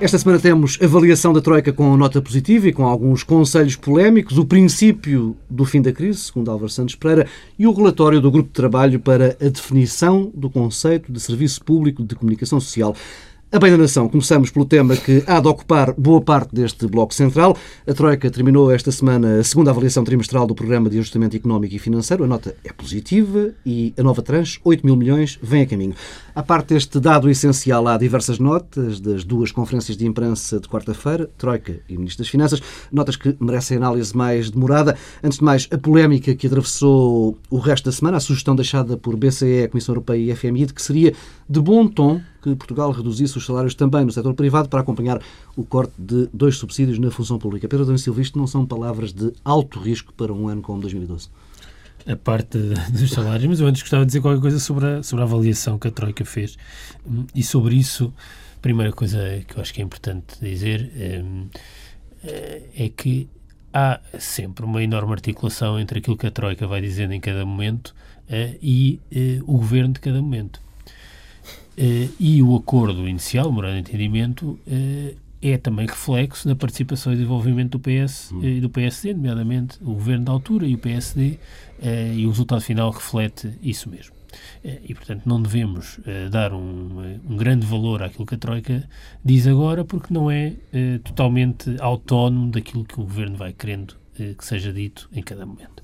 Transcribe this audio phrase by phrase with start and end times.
[0.00, 4.46] Esta semana temos avaliação da Troika com nota positiva e com alguns conselhos polémicos, o
[4.46, 7.28] princípio do fim da crise, segundo Álvaro Santos Pereira,
[7.58, 12.02] e o relatório do Grupo de Trabalho para a definição do conceito de Serviço Público
[12.02, 12.96] de Comunicação Social.
[13.52, 17.12] A bem da nação, começamos pelo tema que há de ocupar boa parte deste bloco
[17.12, 17.56] central.
[17.84, 21.78] A Troika terminou esta semana a segunda avaliação trimestral do Programa de Ajustamento Económico e
[21.80, 22.22] Financeiro.
[22.22, 25.96] A nota é positiva e a nova tranche, 8 mil milhões, vem a caminho.
[26.32, 31.28] A parte deste dado essencial, há diversas notas das duas conferências de imprensa de quarta-feira,
[31.36, 34.96] Troika e Ministro das Finanças, notas que merecem análise mais demorada.
[35.24, 39.16] Antes de mais, a polémica que atravessou o resto da semana, a sugestão deixada por
[39.16, 41.12] BCE, Comissão Europeia e FMI de que seria
[41.50, 45.20] de bom tom que Portugal reduzisse os salários também no setor privado para acompanhar
[45.56, 47.66] o corte de dois subsídios na função pública.
[47.66, 51.28] Pedro Adão Silva, isto não são palavras de alto risco para um ano como 2012?
[52.06, 52.56] A parte
[52.92, 55.76] dos salários, mas eu antes gostava de dizer qualquer coisa sobre a, sobre a avaliação
[55.76, 56.56] que a Troika fez.
[57.34, 58.14] E sobre isso,
[58.56, 61.24] a primeira coisa que eu acho que é importante dizer é,
[62.76, 63.28] é que
[63.74, 67.88] há sempre uma enorme articulação entre aquilo que a Troika vai dizendo em cada momento
[68.28, 70.60] uh, e uh, o governo de cada momento.
[71.80, 77.12] Uh, e o acordo inicial, o morando de entendimento, uh, é também reflexo na participação
[77.12, 80.78] e desenvolvimento do PS uh, e do PSD, nomeadamente o governo da altura e o
[80.78, 81.38] PSD,
[82.14, 84.14] e o resultado final reflete isso mesmo.
[84.62, 85.98] E, portanto, não devemos
[86.30, 88.86] dar um, um, grande valor àquilo que a Troika
[89.24, 90.52] diz agora, porque não é
[91.02, 93.96] totalmente autónomo daquilo que o governo vai querendo
[94.36, 95.82] que seja dito em cada momento.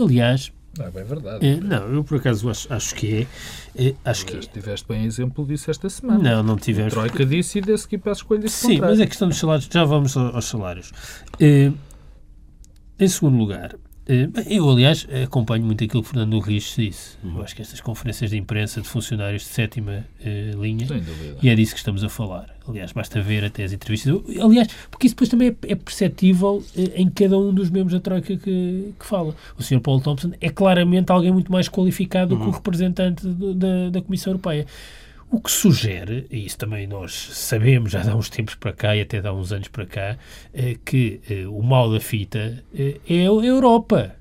[0.00, 1.46] aliás, não é bem verdade.
[1.46, 3.26] É, não, eu por acaso acho, acho que
[3.76, 3.86] é.
[3.88, 4.40] é acho que é.
[4.40, 6.36] Tiveste bem exemplo disso esta semana.
[6.36, 6.92] Não, não tivemos.
[6.92, 9.68] A Troika disse e desse que para a escolha Sim, mas a questão dos salários,
[9.70, 10.92] já vamos aos salários.
[11.38, 11.70] É,
[12.98, 13.91] em segundo lugar, eh,
[14.46, 17.16] eu, aliás, acompanho muito aquilo que Fernando Rios disse.
[17.24, 20.86] Eu acho que estas conferências de imprensa de funcionários de sétima uh, linha,
[21.40, 22.52] e é disso que estamos a falar.
[22.66, 24.12] Aliás, basta ver até as entrevistas.
[24.40, 28.00] Aliás, porque isso depois também é, é perceptível uh, em cada um dos membros da
[28.00, 29.36] Troika que, que fala.
[29.56, 29.80] O Sr.
[29.80, 32.38] Paulo Thompson é claramente alguém muito mais qualificado uhum.
[32.38, 32.56] do que o uhum.
[32.56, 34.66] representante do, da, da Comissão Europeia.
[35.32, 39.00] O que sugere, e isso também nós sabemos já há uns tempos para cá e
[39.00, 40.18] até há uns anos para cá,
[40.52, 44.14] é que é, o mal da fita é, é a Europa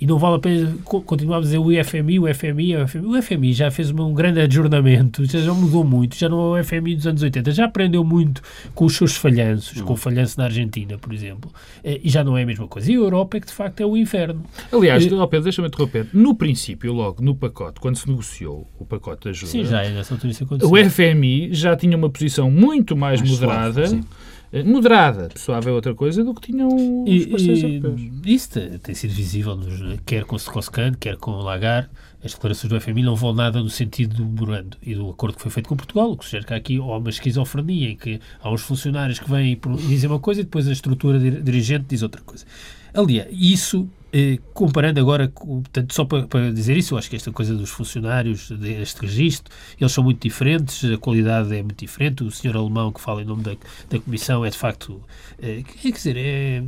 [0.00, 3.06] e não vale a pena continuarmos a dizer o IFMI, o FMI, o FMI.
[3.06, 6.96] O FMI já fez um grande adjornamento, já mudou muito, já não é o FMI
[6.96, 8.42] dos anos 80, já aprendeu muito
[8.74, 11.50] com os seus falhanços, com o falhanço na Argentina, por exemplo,
[11.82, 12.90] eh, e já não é a mesma coisa.
[12.90, 14.42] E a Europa é que, de facto, é o inferno.
[14.72, 16.06] Aliás, e, Pedro, deixa-me interromper.
[16.12, 20.14] No princípio, logo no pacote, quando se negociou o pacote de ajuda, sim, já nessa
[20.14, 20.72] altura isso aconteceu.
[20.72, 23.86] o FMI já tinha uma posição muito mais, mais moderada.
[23.86, 24.25] Suave, eh,
[24.64, 28.00] moderada, suave é outra coisa do que tinham os e, parceiros europeus.
[28.24, 31.88] Isso tem sido visível, nos, quer com o Strauss-Kahn, quer com o Lagarde.
[32.24, 35.42] As declarações do FMI não vão nada no sentido do memorando e do acordo que
[35.42, 38.50] foi feito com Portugal, o que sugere que há aqui uma esquizofrenia em que há
[38.50, 42.20] uns funcionários que vêm e dizem uma coisa e depois a estrutura dirigente diz outra
[42.22, 42.44] coisa.
[42.92, 47.30] Aliás, isso eh, comparando agora, portanto, só para, para, dizer isso, eu acho que esta
[47.30, 52.24] coisa dos funcionários, deste registro, eles são muito diferentes, a qualidade é muito diferente.
[52.24, 53.54] O senhor alemão que fala em nome da,
[53.90, 55.02] da Comissão é de facto,
[55.38, 56.62] eh, quer dizer, é,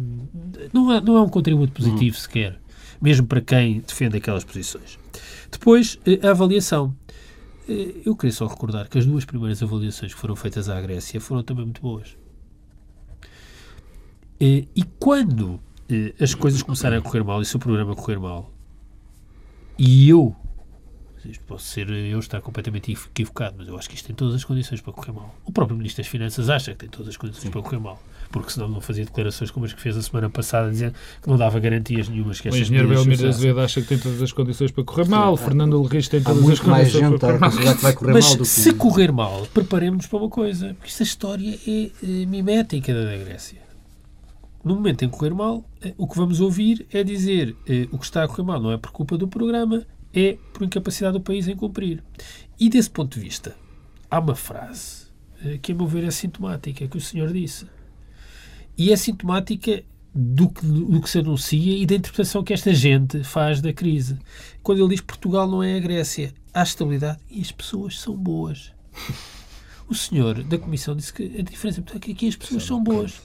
[0.75, 2.23] não, é, não é um contributo positivo uhum.
[2.23, 2.61] sequer,
[3.01, 4.99] mesmo para quem defende aquelas posições.
[5.51, 6.95] Depois, eh, a avaliação.
[8.05, 11.43] Eu queria só recordar que as duas primeiras avaliações que foram feitas à Grécia foram
[11.43, 12.17] também muito boas.
[14.41, 15.61] E quando
[16.21, 18.53] as coisas começarem a correr mal e se o programa correr mal
[19.79, 20.35] e eu
[21.31, 24.45] isto posso ser eu estar completamente equivocado, mas eu acho que isto tem todas as
[24.45, 25.35] condições para correr mal.
[25.45, 28.01] O próprio Ministro das Finanças acha que tem todas as condições para correr mal,
[28.31, 31.37] porque senão não fazia declarações como as que fez a semana passada, dizendo que não
[31.37, 32.41] dava garantias nenhumas.
[32.41, 35.45] Que o engenheiro Belmiro Azevedo acha que tem todas as condições para correr mal, Sim,
[35.45, 37.75] Fernando Lerris tem todas as condições gente para correr mal.
[37.77, 38.49] Que vai correr mas mal do que...
[38.49, 43.68] se correr mal, preparemos-nos para uma coisa, porque esta história é, é mimética da Grécia
[44.65, 48.05] no momento em correr mal, eh, o que vamos ouvir é dizer eh, o que
[48.05, 51.47] está a correr mal não é por culpa do programa, é por incapacidade do país
[51.47, 52.03] em cumprir.
[52.59, 53.57] E desse ponto de vista,
[54.11, 55.07] há uma frase
[55.45, 57.67] eh, que, a meu ver, é sintomática, que o senhor disse.
[58.77, 59.83] E é sintomática
[60.15, 64.19] do que, do que se anuncia e da interpretação que esta gente faz da crise.
[64.63, 68.73] Quando ele diz Portugal não é a Grécia, há estabilidade e as pessoas são boas.
[69.89, 73.21] O senhor da Comissão disse que a diferença é que aqui as pessoas são boas.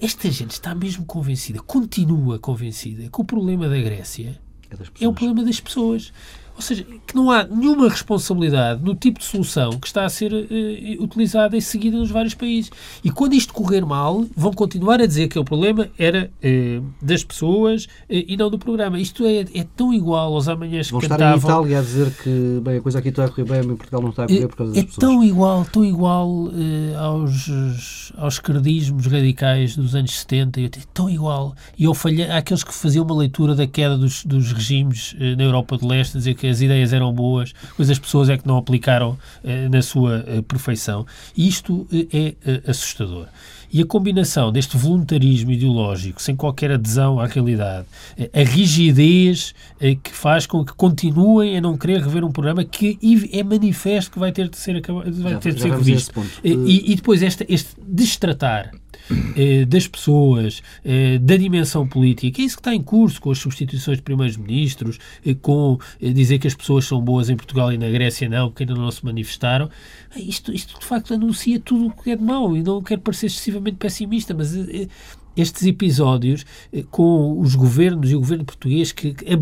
[0.00, 4.38] Esta gente está mesmo convencida, continua convencida, que o problema da Grécia
[4.70, 6.12] é, é o problema das pessoas.
[6.54, 10.32] Ou seja, que não há nenhuma responsabilidade no tipo de solução que está a ser
[10.32, 12.70] uh, utilizada e seguida nos vários países.
[13.02, 17.24] E quando isto correr mal, vão continuar a dizer que o problema era uh, das
[17.24, 19.00] pessoas uh, e não do programa.
[19.00, 21.38] Isto é, é tão igual aos amanhãs vão que cantavam...
[21.38, 23.62] Vão estar em Itália a dizer que bem, a coisa aqui está a correr bem,
[23.62, 25.02] mas em Portugal não está a correr por causa das é pessoas.
[25.02, 26.50] É tão igual, tão igual
[26.98, 31.54] aos, aos credismos radicais dos anos 70, é tão igual.
[31.78, 35.78] E eu falhei, àqueles que faziam uma leitura da queda dos, dos regimes na Europa
[35.78, 39.18] de Leste, dizer que as ideias eram boas, mas as pessoas é que não aplicaram
[39.44, 41.06] eh, na sua eh, perfeição.
[41.36, 43.26] E isto eh, é assustador.
[43.72, 47.86] E a combinação deste voluntarismo ideológico, sem qualquer adesão à realidade,
[48.34, 49.54] a rigidez
[50.02, 52.98] que faz com que continuem a não querer rever um programa que
[53.32, 56.20] é manifesto que vai ter de ser, acabado, vai ter de ser revisto.
[56.42, 58.72] E, e, depois este, este destratar
[59.36, 62.40] eh, das pessoas, eh, da dimensão política.
[62.40, 66.46] É isso que está em curso com as substituições de primeiros-ministros, eh, com dizer que
[66.46, 69.70] as pessoas são boas em Portugal e na Grécia não, porque ainda não se manifestaram.
[70.16, 73.26] Isto, isto de facto anuncia tudo o que é de mau e não quero parecer
[73.26, 74.54] excessivamente pessimista, mas
[75.36, 79.36] estes episódios eh, com os governos e o governo português que, quer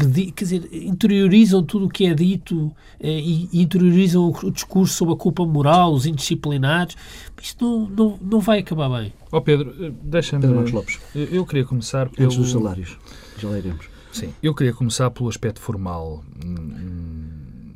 [0.44, 5.44] dizer, interiorizam tudo o que é dito eh, e, interiorizam o, discurso sobre a culpa
[5.44, 6.96] moral, os indisciplinados,
[7.42, 9.12] isto não, não, não vai acabar bem.
[9.32, 10.42] Ó oh Pedro, eh, deixa-me...
[10.42, 11.00] Pedro Marcos Lopes.
[11.14, 12.26] Eu queria começar pelo...
[12.26, 12.96] Antes dos salários,
[13.38, 13.86] já lá iremos.
[14.12, 17.72] Sim, eu queria começar pelo aspecto formal hum,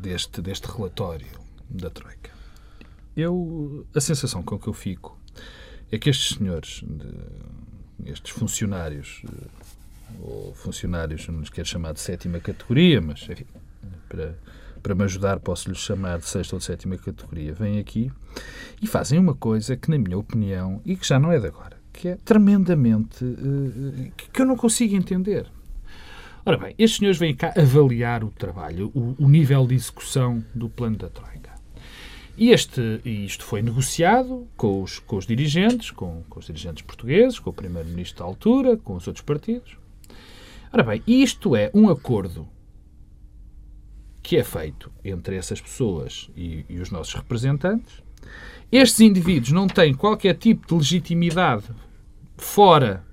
[0.00, 1.26] deste, deste relatório
[1.68, 2.30] da Troika.
[3.16, 5.17] Eu, a sensação com que eu fico
[5.90, 6.84] é que estes senhores,
[8.04, 9.46] estes funcionários, eh,
[10.20, 13.46] ou funcionários, não nos quero chamar de sétima categoria, mas enfim,
[14.08, 14.38] para,
[14.82, 18.10] para me ajudar posso-lhes chamar de sexta ou de sétima categoria, vêm aqui
[18.82, 21.76] e fazem uma coisa que, na minha opinião, e que já não é de agora,
[21.92, 23.24] que é tremendamente.
[23.24, 25.46] Uh, que eu não consigo entender.
[26.44, 30.68] Ora bem, estes senhores vêm cá avaliar o trabalho, o, o nível de execução do
[30.68, 31.57] plano da Troika.
[32.38, 37.40] E este, isto foi negociado com os, com os dirigentes, com, com os dirigentes portugueses,
[37.40, 39.76] com o primeiro-ministro da altura, com os outros partidos.
[40.72, 42.48] Ora bem, isto é um acordo
[44.22, 48.04] que é feito entre essas pessoas e, e, os nossos representantes.
[48.70, 51.66] Estes indivíduos não têm qualquer tipo de legitimidade
[52.36, 53.04] fora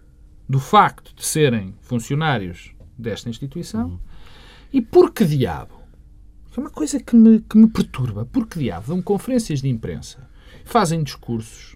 [0.47, 3.87] do facto de serem funcionários desta instituição.
[3.87, 3.99] Uhum.
[4.71, 5.74] E por que diabo
[6.57, 8.27] é uma coisa que me, que me perturba.
[8.31, 10.27] Porque diabo dão conferências de imprensa,
[10.63, 11.75] fazem discursos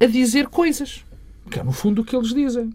[0.00, 1.04] a dizer coisas,
[1.50, 2.72] que é no fundo o que eles dizem.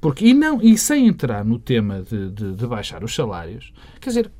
[0.00, 4.10] Porque, e, não, e sem entrar no tema de, de, de baixar os salários, quer
[4.10, 4.30] dizer,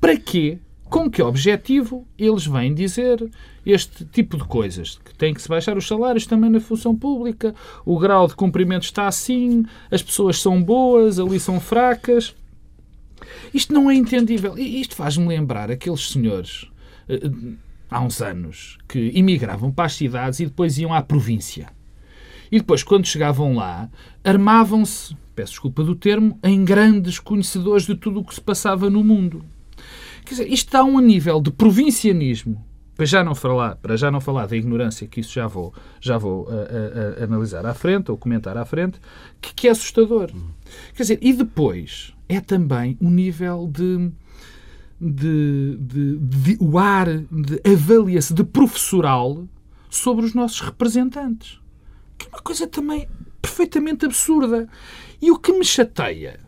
[0.00, 0.58] para quê?
[0.84, 3.30] Com que objetivo eles vêm dizer
[3.64, 4.98] este tipo de coisas?
[5.04, 7.54] Que tem que se baixar os salários também na função pública,
[7.86, 12.34] o grau de cumprimento está assim, as pessoas são boas, ali são fracas.
[13.52, 14.58] Isto não é entendível.
[14.58, 16.68] Isto faz-me lembrar aqueles senhores
[17.08, 17.30] eh,
[17.90, 21.68] há uns anos que imigravam para as cidades e depois iam à província.
[22.50, 23.88] E depois, quando chegavam lá,
[24.22, 29.02] armavam-se, peço desculpa do termo, em grandes conhecedores de tudo o que se passava no
[29.02, 29.44] mundo.
[30.24, 32.64] Quer dizer, isto a um nível de provincianismo,
[32.96, 36.16] para já não falar, para já não falar da ignorância, que isso já vou, já
[36.16, 39.00] vou uh, uh, uh, analisar à frente, ou comentar à frente,
[39.40, 40.30] que, que é assustador.
[40.94, 44.10] Quer dizer, e depois, é também o nível de,
[45.00, 49.46] de, de, de o ar de avalia-se de professoral
[49.90, 51.60] sobre os nossos representantes.
[52.16, 53.08] Que é uma coisa também
[53.42, 54.68] perfeitamente absurda.
[55.20, 56.40] E o que me chateia,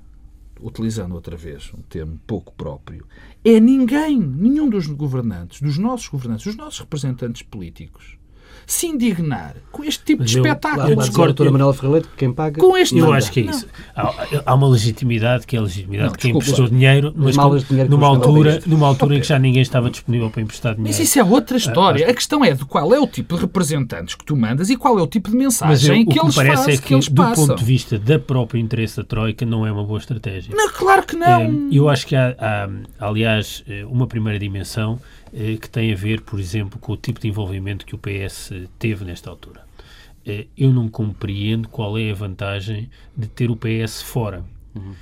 [0.61, 3.07] utilizando outra vez um termo pouco próprio,
[3.45, 8.19] é ninguém, nenhum dos governantes, dos nossos governantes, dos nossos representantes políticos,
[8.67, 10.91] se indignar com este tipo Mas de eu, espetáculo.
[10.91, 12.61] Eu discordo, doutora Manuela Ferreira, quem paga...
[12.61, 13.67] Com este eu acho que é isso.
[13.95, 14.13] Há,
[14.45, 17.57] há, uma legitimidade que é a legitimidade não, de quem desculpa, emprestou dinheiro, mas com,
[17.57, 20.97] dinheiro numa, altura, numa altura em que já ninguém estava disponível para emprestar dinheiro.
[20.97, 22.07] Mas isso é outra história.
[22.07, 24.77] Ah, a questão é de qual é o tipo de representantes que tu mandas e
[24.77, 27.09] qual é o tipo de mensagem eu, que, eles parece fazem, é que, que eles
[27.09, 27.47] do passam.
[27.47, 30.55] ponto de vista da própria interesse da Troika, não é uma boa estratégia.
[30.57, 31.43] Não, claro que não.
[31.43, 34.99] É, eu acho que há, há, aliás, eh, uma primeira dimensão
[35.61, 39.05] que tem a ver, por exemplo, com o tipo de envolvimento que o PS teve
[39.05, 39.65] nesta altura.
[40.25, 44.45] Eh, eu não compreendo qual é a vantagem de ter o PS fora.
[44.75, 44.95] Uhum.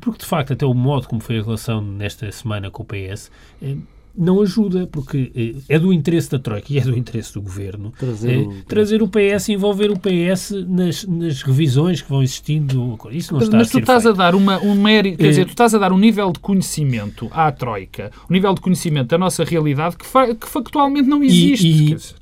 [0.00, 3.30] Porque, de facto, até o modo como foi a relação nesta semana com o PS
[4.16, 7.92] não ajuda, porque eh, é do interesse da Troika e é do interesse do Governo
[7.98, 12.98] trazer, eh, o, trazer o PS, envolver o PS nas, nas revisões que vão existindo.
[13.10, 14.14] Isso não está Mas tu estás feito.
[14.14, 17.28] a dar uma, um mérito, quer dizer, tu estás a dar um nível de conhecimento
[17.32, 21.66] à Troika, um nível de conhecimento da nossa realidade que, fa que factualmente não existe.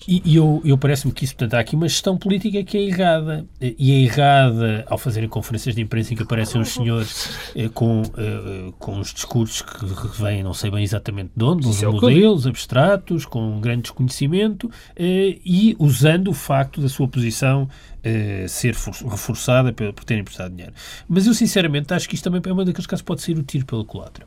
[0.08, 2.78] E, e, e eu, eu parece-me que isso, portanto, há aqui uma gestão política que
[2.78, 3.46] é errada.
[3.60, 8.02] E é errada ao fazerem conferências de imprensa em que aparecem os senhores eh, com,
[8.16, 12.46] eh, com os discursos que vêm, não sei bem exatamente de onde, uns é modelos
[12.46, 17.68] abstratos, com grande desconhecimento, eh, e usando o facto da sua posição
[18.02, 20.72] eh, ser reforçada por, por terem prestado dinheiro.
[21.08, 23.42] Mas eu, sinceramente, acho que isto também é uma daqueles casos que pode ser o
[23.42, 24.26] tiro pelo culatra.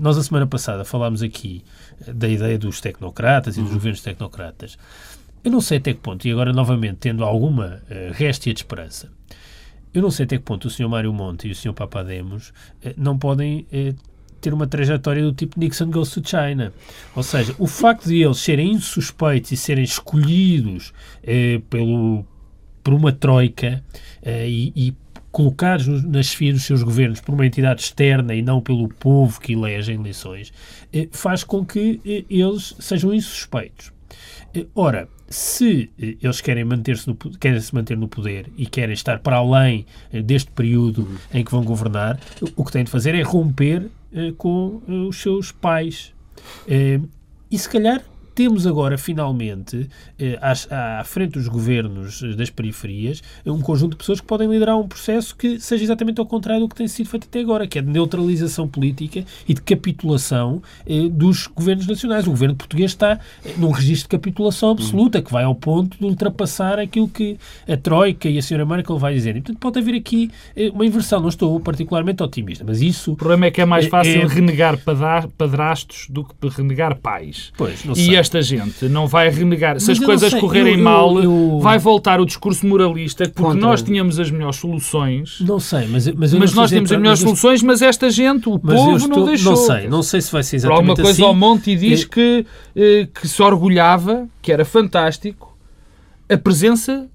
[0.00, 1.62] Nós, a semana passada, falámos aqui
[2.06, 3.76] eh, da ideia dos tecnocratas e dos uhum.
[3.76, 4.78] governos tecnocratas.
[5.42, 9.12] Eu não sei até que ponto, e agora novamente tendo alguma uh, réstia de esperança,
[9.92, 10.88] eu não sei até que ponto o Sr.
[10.88, 11.74] Mário Monte e o Sr.
[11.74, 13.94] Papademos uh, não podem uh,
[14.44, 16.72] ter uma trajetória do tipo Nixon goes to China.
[17.16, 20.92] Ou seja, o facto de eles serem insuspeitos e serem escolhidos
[21.70, 22.24] pelo,
[22.82, 23.82] por uma troika
[24.24, 24.94] e, e
[25.32, 29.54] colocados nas esfias dos seus governos por uma entidade externa e não pelo povo que
[29.54, 30.52] elege em eleições,
[31.10, 33.92] faz com que eles sejam insuspeitos.
[34.74, 39.36] Ora, se eh, eles querem manter-se querem se manter no poder e querem estar para
[39.36, 42.18] além eh, deste período em que vão governar,
[42.54, 43.88] o que têm de fazer é romper eh,
[44.36, 46.14] com os seus pais.
[46.68, 48.02] e se calhar
[48.34, 49.88] temos agora, finalmente,
[50.18, 54.76] eh, à, à, frente dos governos das periferias, um conjunto de pessoas que podem liderar
[54.78, 57.78] um processo que seja exatamente ao contrário do que tem sido feito até agora, que
[57.78, 62.26] é de neutralização política e de capitulação eh, dos governos nacionais.
[62.26, 66.04] O governo português está eh, num registro de capitulação absoluta, que vai ao ponto de
[66.04, 67.38] ultrapassar aquilo que
[67.68, 69.36] a Troika e a senhora Merkel vai dizer.
[69.36, 71.20] E, portanto, pode haver aqui eh, uma inversão.
[71.20, 73.12] Não estou particularmente otimista, mas isso...
[73.12, 74.26] O problema é que é mais fácil é...
[74.26, 74.78] renegar
[75.38, 77.52] padrastos do que renegar pais.
[77.56, 79.78] Pois, não sei esta gente não vai renegar.
[79.78, 83.60] Se as coisas sei, correrem eu, mal, eu, vai voltar o discurso moralista, porque Contra.
[83.60, 85.40] nós tínhamos as melhores soluções.
[85.40, 88.96] Não sei, mas, mas, mas nós tínhamos as melhores soluções, mas esta gente, o povo,
[88.96, 89.52] estou, não deixou.
[89.52, 91.22] Não sei, não sei se vai ser exatamente alguma coisa assim.
[91.22, 92.06] ao Monte diz é...
[92.06, 95.56] que, eh, que se orgulhava, que era fantástico,
[96.28, 97.08] a presença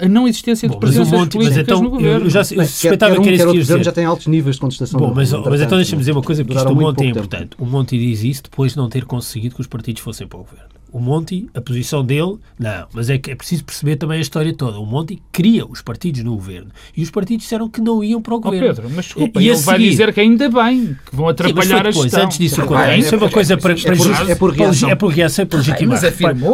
[0.00, 2.26] a não existência Bom, de presenças monte, políticas então, no governo.
[2.26, 4.98] Eu já eu suspeitava que, que era isso que já tem altos níveis de contestação.
[4.98, 7.50] Bom, mas, mas então deixa-me dizer uma coisa, porque isto o Monte é importante.
[7.58, 10.42] O Monte diz isso depois de não ter conseguido que os partidos fossem para o
[10.42, 14.20] governo o Monti, a posição dele, não, mas é que é preciso perceber também a
[14.20, 14.78] história toda.
[14.78, 18.34] O Monti cria os partidos no governo e os partidos disseram que não iam para
[18.34, 18.66] o governo.
[18.66, 21.88] Oh Pedro, mas desculpa, e, ele vai dizer que ainda bem, que vão atrapalhar Sim,
[21.88, 22.24] a gestão.
[22.24, 23.92] Antes disso, é, isso é uma coisa para, para,
[24.30, 24.90] é por reação.
[24.90, 26.00] É por reação, é por legitimar.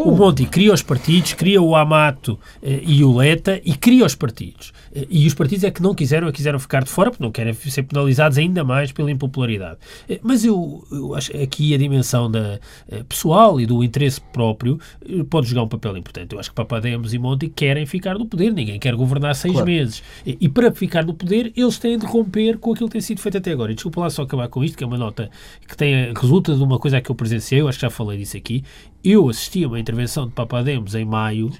[0.06, 4.14] O Monti cria os partidos, cria o Amato eh, e o Leta e cria os
[4.14, 4.72] partidos.
[4.94, 7.54] Eh, e os partidos é que não quiseram, quiseram ficar de fora, porque não querem
[7.54, 9.78] ser penalizados ainda mais pela impopularidade.
[10.08, 12.58] Eh, mas eu, eu acho aqui a dimensão da,
[13.08, 14.78] pessoal e do interesse próprio
[15.08, 16.34] eh, pode jogar um papel importante.
[16.34, 19.66] Eu acho que Papademos e Monti querem ficar no poder, ninguém quer governar seis claro.
[19.66, 20.02] meses.
[20.26, 23.20] E, e, para ficar no poder, eles têm de romper com aquilo que tem sido
[23.20, 23.72] feito até agora.
[23.72, 25.30] E desculpa lá só acabar com isto, que é uma nota
[25.66, 28.36] que tem, resulta de uma coisa que eu presenciei, eu acho que já falei disso
[28.36, 28.62] aqui.
[29.02, 31.50] Eu assisti a uma intervenção de Papademos em maio,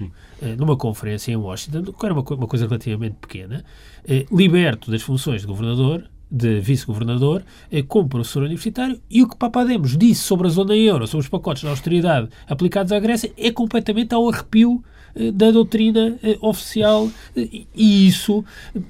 [0.41, 3.65] eh, numa conferência em Washington, que era uma, uma coisa relativamente pequena,
[4.07, 9.37] eh, liberto das funções de governador, de vice-governador eh, como professor universitário e o que
[9.37, 13.51] Papademos disse sobre a zona euro, sobre os pacotes de austeridade aplicados à Grécia, é
[13.51, 14.83] completamente ao arrepio
[15.33, 18.43] da doutrina eh, oficial e isso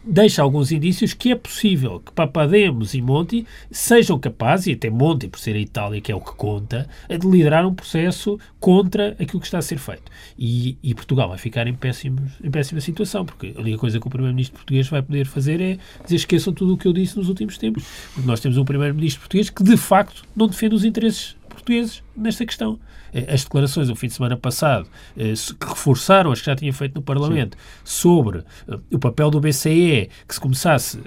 [0.03, 5.27] deixa alguns indícios que é possível que Papademos e Monti sejam capazes, e até Monti,
[5.27, 9.39] por ser a Itália que é o que conta, de liderar um processo contra aquilo
[9.39, 10.11] que está a ser feito.
[10.37, 14.07] E, e Portugal vai ficar em, péssimos, em péssima situação, porque a única coisa que
[14.07, 17.29] o Primeiro-Ministro português vai poder fazer é dizer esqueçam tudo o que eu disse nos
[17.29, 17.83] últimos tempos.
[18.25, 21.35] Nós temos um Primeiro-Ministro português que, de facto, não defende os interesses
[21.67, 22.79] portugueses nesta questão.
[23.13, 26.71] Eh, as declarações do fim de semana passado, eh, que reforçaram as que já tinha
[26.73, 27.99] feito no Parlamento, Sim.
[27.99, 30.99] sobre eh, o papel do BCE, que se começasse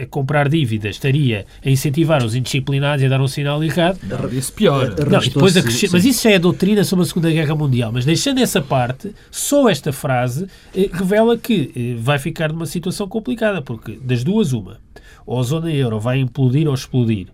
[0.00, 3.98] a, comprar dívidas, estaria a incentivar os indisciplinados e a dar um sinal errado.
[4.32, 4.94] Isso pior.
[5.10, 5.54] Não, depois
[5.90, 7.90] mas isso já é a doutrina sobre a Segunda Guerra Mundial.
[7.92, 10.46] Mas deixando essa parte, só esta frase
[10.92, 14.78] revela que vai ficar numa situação complicada, porque das duas, uma,
[15.26, 17.28] ou a zona euro vai implodir ou explodir,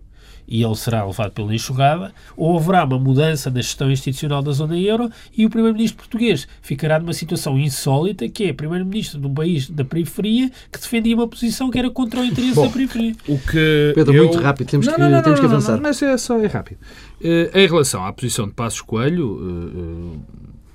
[0.51, 4.77] e ele será levado pela enxurrada, ou haverá uma mudança na gestão institucional da zona
[4.77, 9.69] euro e o Primeiro-Ministro português ficará numa situação insólita, que é Primeiro-Ministro de um país
[9.69, 13.15] da periferia que defendia uma posição que era contra o interesse Bom, da periferia.
[13.29, 14.25] O que Pedro, eu...
[14.25, 15.75] muito rápido, temos, não, que, não, não, temos que avançar.
[15.77, 16.79] Não, mas é só é rápido.
[17.21, 20.19] Uh, em relação à posição de Passos Coelho, uh, uh,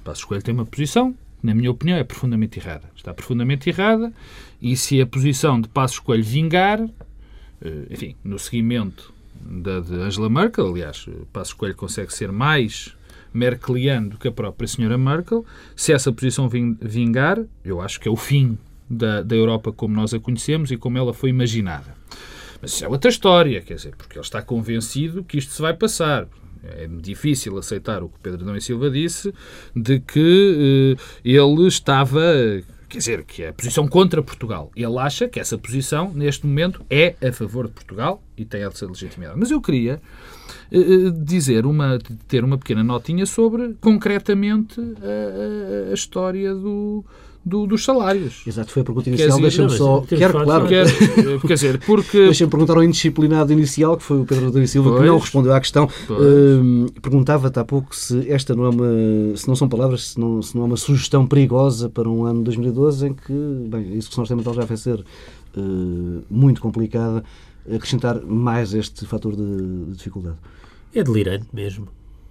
[0.03, 2.85] Passos Coelho tem uma posição na minha opinião, é profundamente errada.
[2.97, 4.11] Está profundamente errada
[4.61, 6.81] e se a posição de Passos Coelho vingar,
[7.91, 9.15] enfim, no seguimento
[9.49, 10.67] da de Angela Merkel.
[10.67, 12.97] Aliás, Passo Coelho consegue ser mais
[13.33, 15.45] merkeliano do que a própria senhora Merkel.
[15.75, 20.15] Se essa posição vingar, eu acho que é o fim da, da Europa como nós
[20.15, 21.95] a conhecemos e como ela foi imaginada.
[22.61, 25.75] Mas isso é outra história, quer dizer, porque ele está convencido que isto se vai
[25.75, 26.27] passar.
[26.63, 29.33] É difícil aceitar o que Pedro Dão e Silva disse,
[29.75, 32.21] de que eh, ele estava
[32.97, 34.71] quer dizer, que é a posição contra Portugal.
[34.75, 38.71] Ele acha que essa posição, neste momento, é a favor de Portugal e tem a
[38.71, 39.39] ser legitimidade.
[39.39, 40.01] Mas eu queria
[40.73, 47.05] uh, dizer uma, ter uma pequena notinha sobre, concretamente, a, a, a história do,
[47.47, 48.43] do, dos salários.
[48.45, 49.41] Exato, foi a pergunta inicial.
[49.41, 50.01] Deixa-me só.
[50.01, 50.67] Quero, claro.
[50.67, 50.87] Quer,
[51.41, 52.25] quer dizer, porque.
[52.25, 55.53] Deixa-me perguntar ao indisciplinado inicial, que foi o Pedro Rodrigues Silva, pois, que não respondeu
[55.55, 55.89] à questão.
[56.11, 59.37] Uh, Perguntava-te há pouco se esta não é uma.
[59.37, 62.43] Se não são palavras, se não, se não é uma sugestão perigosa para um ano
[62.43, 63.33] 2012 em que,
[63.69, 67.23] bem, a execução orçamental já vai ser uh, muito complicada,
[67.73, 70.37] acrescentar mais este fator de, de, dificuldade.
[70.93, 71.87] É delirante mesmo.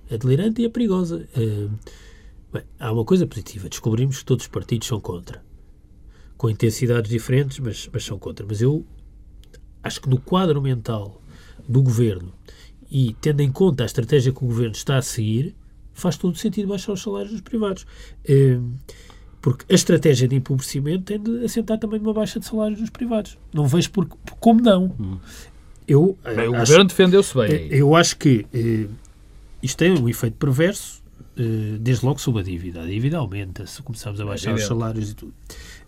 [0.10, 1.26] É delirante e é perigosa.
[1.38, 1.70] Uh,
[2.56, 3.68] Bem, há uma coisa positiva.
[3.68, 5.44] Descobrimos que todos os partidos são contra.
[6.38, 8.46] Com intensidades diferentes, mas, mas são contra.
[8.48, 8.86] Mas eu
[9.84, 11.22] acho que no quadro mental
[11.68, 12.32] do governo
[12.90, 15.54] e tendo em conta a estratégia que o governo está a seguir,
[15.92, 17.86] faz todo sentido baixar os salários dos privados.
[18.24, 18.76] Ehm,
[19.42, 23.38] porque a estratégia de empobrecimento tem de assentar também numa baixa de salários dos privados.
[23.54, 24.08] Não vejo por,
[24.40, 24.96] como não.
[24.98, 25.18] Hum.
[25.86, 27.68] Eu, bem, o acho, governo defendeu-se bem.
[27.70, 28.88] Eu acho que eh,
[29.62, 31.04] isto tem um efeito perverso
[31.80, 32.82] desde logo sobre a dívida.
[32.82, 35.34] A dívida aumenta se começarmos a baixar é os salários e tudo.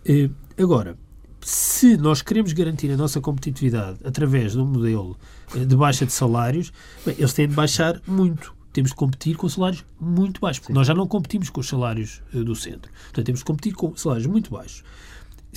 [0.06, 0.98] Eh, agora,
[1.42, 5.18] se nós queremos garantir a nossa competitividade através de um modelo
[5.56, 6.74] eh, de baixa de salários,
[7.06, 8.56] bem, eles têm de baixar muito.
[8.74, 10.78] Temos de competir com salários muito baixos, porque Sim.
[10.78, 12.92] nós já não competimos com os salários do centro.
[13.06, 14.84] Portanto, temos de competir com salários muito baixos.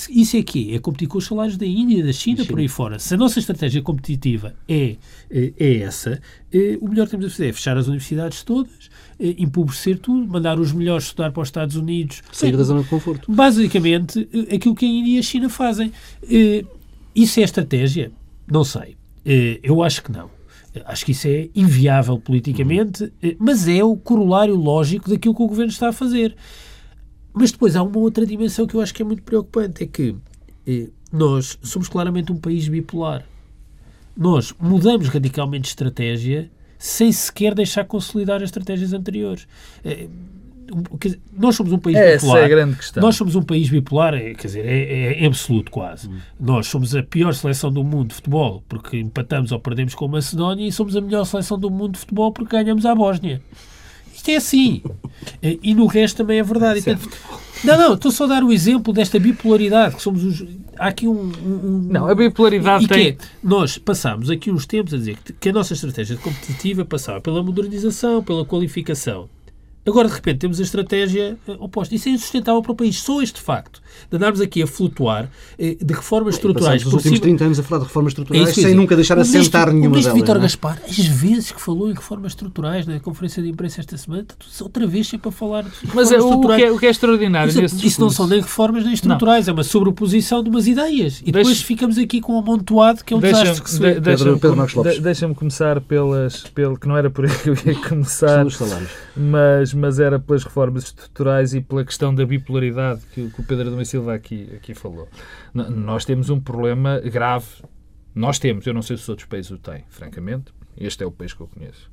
[0.08, 2.68] Isso é que é competir com os salários da Índia, da China, China, por aí
[2.68, 2.98] fora.
[2.98, 4.96] Se a nossa estratégia competitiva é,
[5.30, 6.20] é essa,
[6.80, 8.90] o melhor que temos a fazer é fechar as universidades todas,
[9.20, 12.22] eh, empobrecer tudo, mandar os melhores estudar para os Estados Unidos.
[12.32, 13.30] Sair da zona de conforto.
[13.30, 15.92] Basicamente, eh, aquilo que a Índia e a China fazem.
[16.22, 16.64] Eh,
[17.14, 18.10] isso é estratégia?
[18.50, 18.96] Não sei.
[19.62, 20.30] Eu acho que não.
[20.86, 25.70] Acho que isso é inviável politicamente, mas é o corolário lógico daquilo que o governo
[25.70, 26.34] está a fazer.
[27.32, 30.16] Mas depois há uma outra dimensão que eu acho que é muito preocupante: é que
[31.12, 33.24] nós somos claramente um país bipolar.
[34.16, 39.46] Nós mudamos radicalmente de estratégia sem sequer deixar consolidar as estratégias anteriores.
[39.84, 40.08] É,
[41.36, 42.42] nós somos um país Essa bipolar.
[42.42, 43.02] é a grande questão.
[43.02, 46.08] Nós somos um país bipolar, é, quer dizer, é, é absoluto quase.
[46.08, 46.18] Hum.
[46.38, 50.08] Nós somos a pior seleção do mundo de futebol porque empatamos ou perdemos com a
[50.08, 53.42] Macedónia e somos a melhor seleção do mundo de futebol porque ganhamos a Bósnia.
[54.20, 54.82] Isto é assim.
[55.42, 56.84] E no resto também é verdade.
[57.64, 60.46] Não, não, estou só a dar o exemplo desta bipolaridade, que somos os...
[60.78, 61.32] Há aqui um...
[61.42, 63.08] um não, a bipolaridade e, tem...
[63.08, 67.20] é, nós passámos aqui uns tempos a dizer que, que a nossa estratégia competitiva passava
[67.20, 69.28] pela modernização, pela qualificação,
[69.90, 71.94] Agora, de repente, temos a estratégia eh, oposta.
[71.94, 73.00] Isso é insustentável para o país.
[73.00, 76.84] Só este facto de andarmos aqui a flutuar eh, de reformas estruturais.
[76.84, 79.96] Nos últimos 30 anos a falar de reformas estruturais é sem nunca deixar assentar nenhuma
[79.96, 80.06] delas.
[80.06, 80.40] O ministro Vítor é?
[80.40, 84.26] Gaspar, as vezes que falou em reformas estruturais na conferência de imprensa esta semana,
[84.60, 87.50] outra vez sempre a falar de Mas é, o, que é, o que é extraordinário
[87.50, 89.52] isso, nesse Isso não são nem reformas nem estruturais, não.
[89.52, 91.20] é uma sobreposição de umas ideias.
[91.24, 94.00] E depois ficamos aqui com um amontoado que é um desastre que se vê.
[94.00, 98.44] Deixa-me de, deixa começar pelas, pelo, que não era por aí que eu ia começar,
[99.16, 103.64] mas, mas era pelas reformas estruturais e pela questão da bipolaridade que, que o Pedro
[103.64, 105.08] Domingos Silva aqui, aqui falou.
[105.54, 107.46] N nós temos um problema grave.
[108.14, 110.52] Nós temos, eu não sei se os outros países o têm, francamente.
[110.76, 111.90] Este é o país que eu conheço.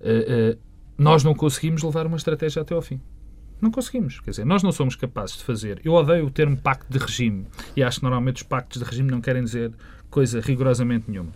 [0.00, 0.58] Uh, uh,
[0.98, 3.00] nós não conseguimos levar uma estratégia até ao fim.
[3.60, 4.20] Não conseguimos.
[4.20, 5.80] Quer dizer, nós não somos capazes de fazer.
[5.84, 9.10] Eu odeio o termo pacto de regime e acho que normalmente os pactos de regime
[9.10, 9.72] não querem dizer
[10.10, 11.30] coisa rigorosamente nenhuma.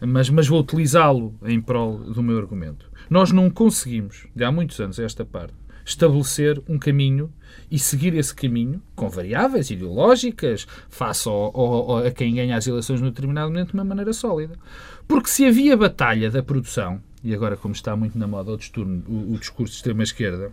[0.00, 2.90] Mas, mas vou utilizá-lo em prol do meu argumento.
[3.08, 7.32] Nós não conseguimos, de há muitos anos a esta parte, estabelecer um caminho
[7.70, 13.00] e seguir esse caminho, com variáveis ideológicas, face ao, ao, a quem ganha as eleições
[13.00, 14.58] no determinado momento de uma maneira sólida.
[15.06, 18.54] Porque se havia batalha da produção, e agora como está muito na moda o,
[19.08, 20.50] o, o discurso de extrema-esquerda,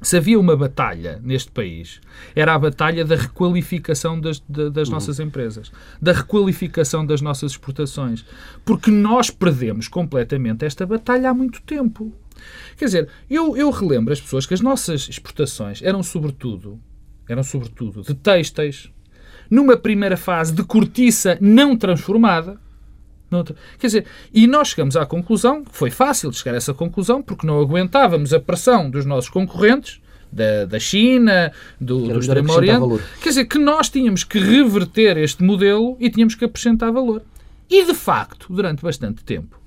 [0.00, 2.00] se havia uma batalha neste país,
[2.34, 4.94] era a batalha da requalificação das, das uhum.
[4.94, 8.24] nossas empresas, da requalificação das nossas exportações.
[8.64, 12.12] Porque nós perdemos completamente esta batalha há muito tempo.
[12.76, 16.78] Quer dizer, eu, eu relembro as pessoas que as nossas exportações eram sobretudo,
[17.28, 18.90] eram sobretudo de têxteis,
[19.50, 22.60] numa primeira fase de cortiça não transformada.
[23.30, 23.56] Noutra.
[23.78, 27.60] Quer dizer, e nós chegamos à conclusão, foi fácil chegar a essa conclusão, porque não
[27.60, 32.80] aguentávamos a pressão dos nossos concorrentes, da, da China, do, do Extremo Oriente.
[32.80, 33.02] Valor.
[33.20, 37.22] Quer dizer, que nós tínhamos que reverter este modelo e tínhamos que acrescentar valor.
[37.68, 39.60] E, de facto, durante bastante tempo,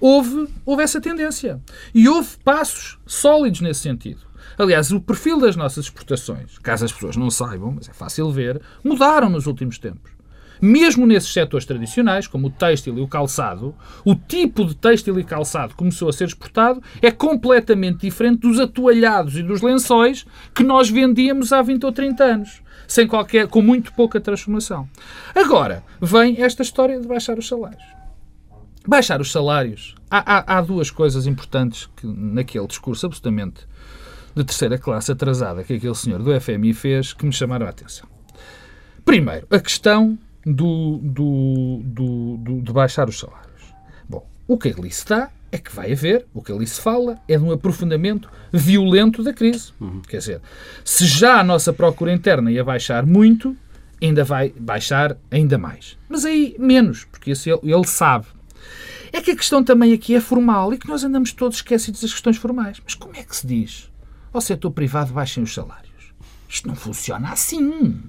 [0.00, 1.60] houve, houve essa tendência.
[1.94, 4.20] E houve passos sólidos nesse sentido.
[4.58, 8.60] Aliás, o perfil das nossas exportações, caso as pessoas não saibam, mas é fácil ver,
[8.84, 10.12] mudaram nos últimos tempos.
[10.60, 15.24] Mesmo nesses setores tradicionais, como o têxtil e o calçado, o tipo de têxtil e
[15.24, 20.62] calçado que começou a ser exportado é completamente diferente dos atoalhados e dos lençóis que
[20.62, 24.88] nós vendíamos há 20 ou 30 anos, sem qualquer, com muito pouca transformação.
[25.34, 27.82] Agora, vem esta história de baixar os salários.
[28.86, 29.94] Baixar os salários.
[30.10, 33.66] Há, há, há duas coisas importantes que, naquele discurso absolutamente
[34.34, 38.08] de terceira classe atrasada que aquele senhor do FMI fez que me chamaram a atenção.
[39.04, 43.74] Primeiro, a questão do, do, do, do, de baixar os salários.
[44.08, 47.18] Bom, o que ali se dá é que vai haver, o que ali se fala,
[47.28, 49.72] é de um aprofundamento violento da crise.
[49.80, 50.00] Uhum.
[50.08, 50.40] Quer dizer,
[50.84, 53.56] se já a nossa procura interna ia baixar muito,
[54.00, 55.98] ainda vai baixar ainda mais.
[56.08, 58.26] Mas aí menos, porque isso ele, ele sabe.
[59.12, 62.12] É que a questão também aqui é formal e que nós andamos todos esquecidos das
[62.12, 62.80] questões formais.
[62.84, 63.90] Mas como é que se diz
[64.32, 66.14] ao setor privado baixem os salários?
[66.48, 68.00] Isto não funciona assim.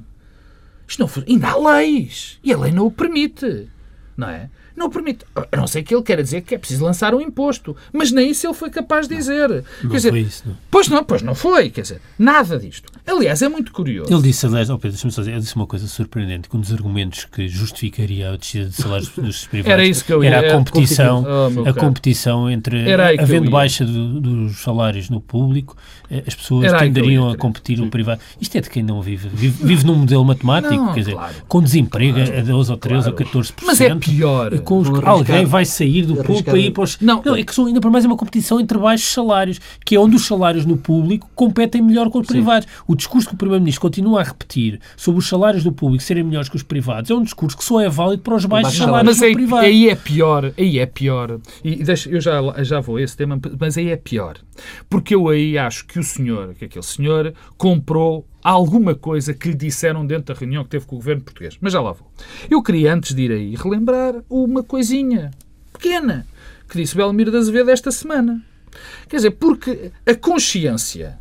[0.91, 1.23] Isto não.
[1.25, 2.37] Ainda há leis.
[2.43, 3.69] E a lei não o permite.
[4.17, 4.49] Não é?
[4.81, 5.23] Não permite.
[5.35, 7.75] A não ser que ele queira dizer que é preciso lançar um imposto.
[7.93, 9.47] Mas nem isso ele foi capaz de dizer.
[9.83, 10.57] Não, quer dizer, foi isso, não.
[10.71, 11.69] Pois não, pois não foi.
[11.69, 12.91] Quer dizer, nada disto.
[13.05, 14.11] Aliás, é muito curioso.
[14.11, 16.71] Ele disse, aliás, oh Pedro, só dizer, ele disse uma coisa surpreendente, que um dos
[16.73, 20.51] argumentos que justificaria a descida de salários dos privados Era isso que eu ia- era
[20.53, 21.25] a competição,
[21.63, 25.75] Oh, a competição entre, havendo baixa do- dos salários no público,
[26.09, 28.19] eh, as pessoas Era tenderiam ia, a competir o privado.
[28.39, 29.29] Isto é de quem não vive.
[29.29, 31.33] Vive, vive num modelo matemático, Não, quer dizer, claro.
[31.47, 33.53] com desemprego a 12 ou 13 ou 14%.
[33.65, 34.53] Mas é pior.
[34.71, 36.99] Com os- arriscar- alguém vai sair do público para ir para os...
[36.99, 37.21] Não.
[37.35, 40.15] é que são ainda para mais é uma competição entre baixos salários, que é onde
[40.15, 42.67] os salários no público competem melhor com os privados.
[42.87, 46.49] O discurso que o Primeiro-Ministro continua a repetir sobre os salários do público serem melhores
[46.49, 49.13] que os privados é um discurso que só é válido para os baixos baixos salários
[49.15, 49.65] Mas aí, privado.
[49.65, 51.39] aí é pior, aí é pior.
[51.63, 54.35] E deixa, eu já, já vou a esse tema, mas aí é pior.
[54.89, 59.55] Porque eu aí acho que o senhor, que aquele senhor, comprou alguma coisa que lhe
[59.55, 61.57] disseram dentro da reunião que teve com o governo português.
[61.61, 62.11] Mas já lá vou.
[62.49, 65.31] Eu queria, antes de ir aí, relembrar uma coisinha
[65.73, 66.25] pequena
[66.69, 68.41] que disse Belmiro de Azevedo esta semana.
[69.09, 71.19] Quer dizer, porque a consciência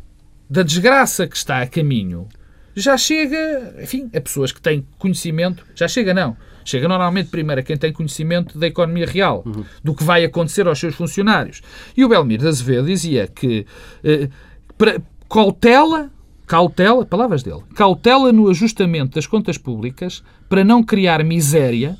[0.49, 2.27] da desgraça que está a caminho
[2.75, 7.63] já chega, enfim, a pessoas que têm conhecimento, já chega não, chega normalmente primeiro a
[7.63, 9.43] quem tem conhecimento da economia real,
[9.83, 11.61] do que vai acontecer aos seus funcionários.
[11.95, 13.65] E o Belmiro de Azevedo dizia que
[14.03, 14.29] eh,
[14.77, 16.09] para, cautela,
[16.51, 21.97] cautela, palavras dele, cautela no ajustamento das contas públicas para não criar miséria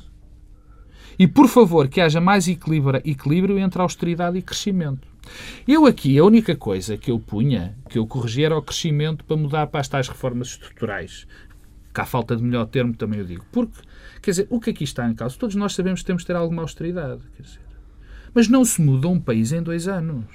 [1.18, 5.08] e, por favor, que haja mais equilíbrio, equilíbrio entre austeridade e crescimento.
[5.66, 9.38] Eu aqui, a única coisa que eu punha, que eu corrigia era o crescimento para
[9.38, 11.26] mudar para as tais reformas estruturais.
[11.94, 13.46] Há falta de melhor termo, também eu digo.
[13.50, 13.80] Porque,
[14.20, 15.34] quer dizer, o que aqui está em causa?
[15.38, 17.22] Todos nós sabemos que temos de ter alguma austeridade.
[17.38, 17.60] Quer dizer,
[18.34, 20.26] mas não se muda um país em dois anos.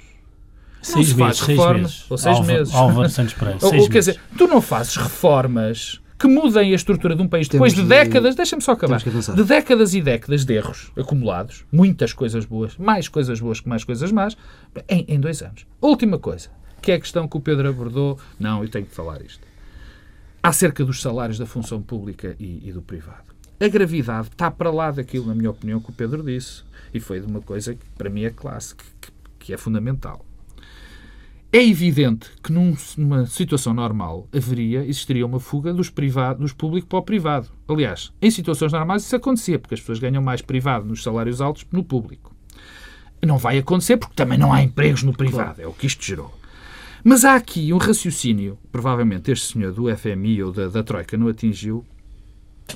[0.78, 1.82] Não Seis se faz meses, seis reformas.
[1.82, 2.04] meses.
[2.10, 2.74] Ou seis Álvaro- meses.
[2.74, 3.90] Álvaro Santos Pereira, Ou- quer meses.
[3.90, 7.88] dizer, tu não fazes reformas que mudem a estrutura de um país depois de Temos
[7.96, 12.76] de- décadas, deixa-me só acabar, de décadas e décadas de erros acumulados, muitas coisas boas,
[12.76, 14.36] mais coisas boas que mais coisas más,
[14.88, 15.64] em, em dois anos.
[15.80, 16.48] Última coisa,
[16.82, 19.46] que é a questão que o Pedro abordou, não, eu tenho que falar isto,
[20.42, 23.28] acerca dos salários da função pública e, e do privado.
[23.60, 26.62] A gravidade está para lá daquilo, na minha opinião, que o Pedro disse,
[26.94, 30.24] e foi de uma coisa que para mim é classe, que, que- que é fundamental.
[31.50, 36.88] É evidente que num- numa situação normal haveria, existiria uma fuga dos, privado, dos públicos
[36.88, 37.48] para o privado.
[37.66, 41.62] Aliás, em situações normais isso acontecia, porque as pessoas ganham mais privado nos salários altos
[41.62, 42.34] que no público.
[43.24, 46.32] Não vai acontecer porque também não há empregos no privado, é o que isto gerou.
[47.02, 51.28] Mas há aqui um raciocínio, provavelmente este senhor do FMI ou da, da Troika não
[51.28, 51.84] atingiu,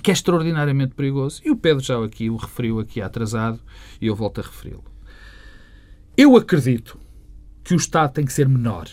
[0.03, 1.43] que é extraordinariamente perigoso.
[1.45, 3.61] E o Pedro já aqui o referiu aqui atrasado
[4.01, 4.83] e eu volto a referi-lo.
[6.17, 6.99] Eu acredito
[7.63, 8.89] que o Estado tem que ser menor,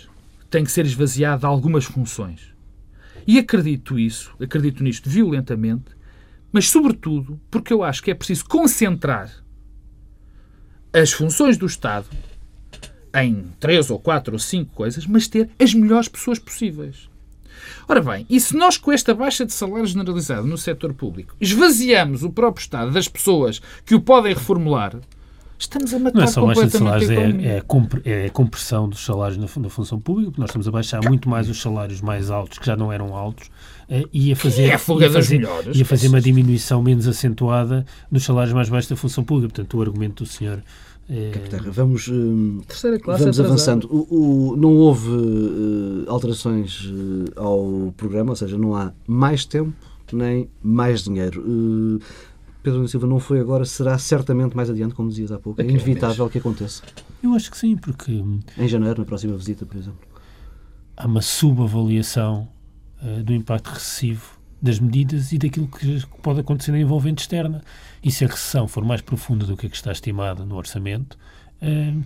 [0.49, 2.53] tem que ser esvaziado de algumas funções.
[3.27, 5.91] E acredito isso, acredito nisto violentamente,
[6.51, 9.31] mas sobretudo porque eu acho que é preciso concentrar
[10.91, 12.07] as funções do Estado
[13.13, 17.09] em três ou quatro ou cinco coisas, mas ter as melhores pessoas possíveis.
[17.87, 22.23] Ora bem, e se nós com esta baixa de salário generalizado no setor público esvaziamos
[22.23, 24.95] o próprio Estado das pessoas que o podem reformular,
[25.59, 28.29] estamos a matar Não é só baixa de completamente salários, é, é, a é a
[28.29, 31.61] compressão dos salários na, na função pública, porque nós estamos a baixar muito mais os
[31.61, 33.49] salários mais altos, que já não eram altos,
[33.89, 37.07] eh, e a fazer, é a fuga fazer, melhores, e a fazer uma diminuição menos
[37.07, 39.53] acentuada nos salários mais baixos da função pública.
[39.53, 40.63] Portanto, o argumento do senhor
[41.09, 43.87] é, Terra, Vamos, hum, Terceira classe vamos avançando.
[43.91, 49.73] O, o- não houve eh, alterações eh, ao programa, ou seja, não há mais tempo
[50.13, 51.43] nem mais dinheiro.
[51.99, 52.03] Eh,
[52.61, 55.61] Pedro Silva não foi agora, será certamente mais adiante, como dizias há pouco.
[55.61, 56.83] É inevitável que aconteça.
[57.23, 58.23] Eu acho que sim, porque.
[58.57, 59.99] Em janeiro, na próxima visita, por exemplo.
[60.97, 62.49] Há uma subavaliação
[63.01, 67.63] uh, do impacto recessivo das medidas e daquilo que pode acontecer na envolvente externa.
[68.03, 71.17] E se a recessão for mais profunda do que a que está estimada no orçamento,
[71.61, 72.03] uh,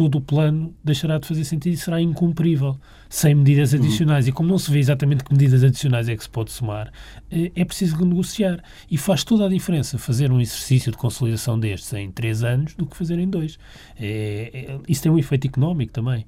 [0.00, 3.80] todo o plano deixará de fazer sentido e será incumprível, sem medidas uhum.
[3.80, 4.24] adicionais.
[4.24, 4.30] Uhum.
[4.30, 6.90] E como não se vê exatamente que medidas adicionais é que se pode somar,
[7.30, 8.64] eh, é preciso renegociar.
[8.90, 12.86] E faz toda a diferença fazer um exercício de consolidação destes em três anos do
[12.86, 13.58] que fazer em dois.
[13.98, 16.24] É, é, isso tem um efeito económico também.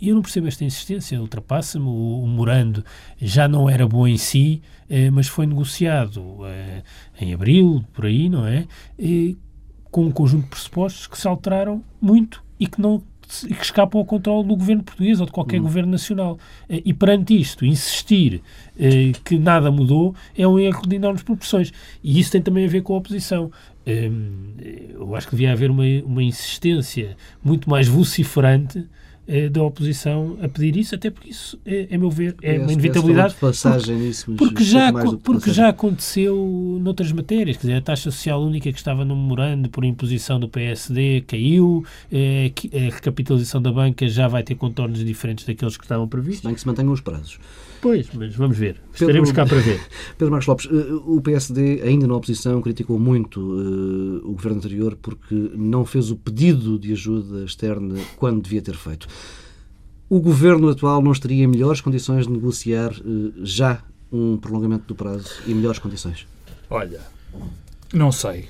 [0.00, 1.84] E eu não percebo esta insistência, ultrapassa-me.
[1.84, 2.82] O, o Morando
[3.20, 6.82] já não era bom em si, eh, mas foi negociado eh,
[7.20, 8.66] em abril, por aí, não é?
[9.94, 14.04] com um conjunto de pressupostos que se alteraram muito e que não que escapam ao
[14.04, 15.64] controle do governo português ou de qualquer uhum.
[15.64, 16.38] governo nacional.
[16.68, 18.42] Eh, e perante isto, insistir
[18.78, 21.72] eh, que nada mudou é um erro de enormes proporções.
[22.02, 23.50] E isso tem também a ver com a oposição.
[23.86, 24.10] Eh,
[24.94, 28.86] eu acho que devia haver uma, uma insistência muito mais vociferante
[29.26, 32.72] eh, da oposição a pedir isso, até porque isso, é, a meu ver, é uma
[32.72, 33.34] inevitabilidade.
[33.34, 37.56] Passagem porque, nisso, porque, já, porque já aconteceu noutras matérias.
[37.56, 41.84] Quer dizer, a taxa social única que estava no memorando por imposição do PSD caiu,
[42.12, 46.44] eh, a recapitalização da banca já vai ter contornos diferentes daqueles que estavam previstos.
[46.44, 47.38] Bem que se mantenham os prazos.
[47.84, 48.80] Pois, mas vamos ver.
[48.94, 49.78] Estaremos Pedro, cá para ver.
[50.16, 54.96] Pedro Marcos Lopes, eh, o PSD, ainda na oposição, criticou muito uh, o governo anterior
[55.02, 59.06] porque não fez o pedido de ajuda externa quando devia ter feito.
[60.08, 64.94] O governo atual não estaria em melhores condições de negociar uh, já um prolongamento do
[64.94, 66.26] prazo e melhores condições?
[66.70, 67.02] Olha,
[67.92, 68.48] não sei.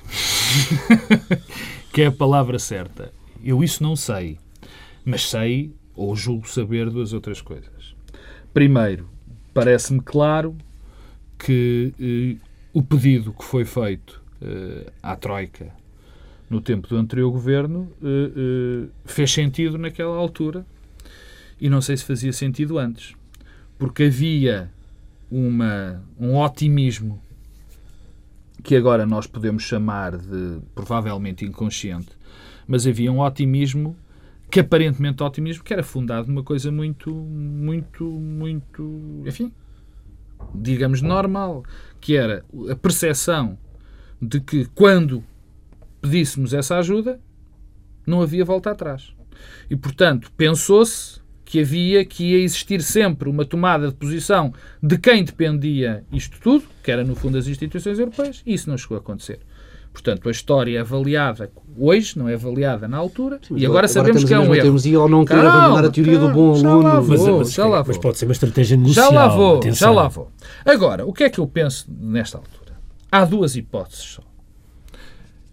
[1.91, 3.11] que é a palavra certa.
[3.43, 4.37] Eu isso não sei.
[5.03, 7.93] Mas sei, ou julgo saber, duas outras coisas.
[8.53, 9.13] Primeiro,
[9.55, 10.53] parece-me claro
[11.39, 15.71] que eh, o pedido que foi feito eh, à Troika
[16.49, 20.65] no tempo do anterior governo eh, eh, fez sentido naquela altura
[21.59, 23.15] e não sei se fazia sentido antes,
[23.79, 24.69] porque havia
[25.31, 27.21] uma, um otimismo
[28.61, 32.09] que agora nós podemos chamar de provavelmente inconsciente,
[32.67, 33.95] mas havia um otimismo
[34.49, 39.51] que aparentemente otimismo, que era fundado numa coisa muito, muito, muito, enfim,
[40.53, 41.63] digamos, normal,
[41.99, 43.57] que era a percepção
[44.21, 45.23] de que quando
[46.01, 47.19] pedíssemos essa ajuda,
[48.05, 49.13] não havia volta atrás.
[49.69, 55.23] E, portanto, pensou-se que havia, que ia existir sempre uma tomada de posição de quem
[55.23, 58.99] dependia isto tudo, que era, no fundo, as instituições europeias, e isso não chegou a
[58.99, 59.39] acontecer.
[59.95, 63.87] Portanto, a história é avaliada hoje, não é avaliada na altura, Sim, e agora, agora
[63.87, 64.63] sabemos que é um erro.
[64.65, 66.83] Temos ou não querer calma, abandonar a teoria calma, do bom já aluno.
[66.83, 67.87] Lá vou, mas, mas, já lá vou.
[67.87, 69.09] mas pode ser uma estratégia negocial.
[69.09, 69.87] Já lá vou, atenção.
[69.87, 70.29] já lá vou.
[70.65, 72.77] Agora, o que é que eu penso nesta altura?
[73.09, 74.21] Há duas hipóteses só.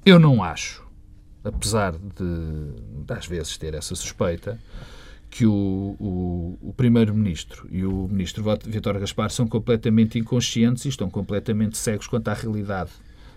[0.05, 0.83] Eu não acho,
[1.45, 4.59] apesar de, às vezes, ter essa suspeita,
[5.31, 11.09] que o, o, o Primeiro-Ministro e o Ministro Vítor Gaspar são completamente inconscientes e estão
[11.09, 12.91] completamente cegos quanto à realidade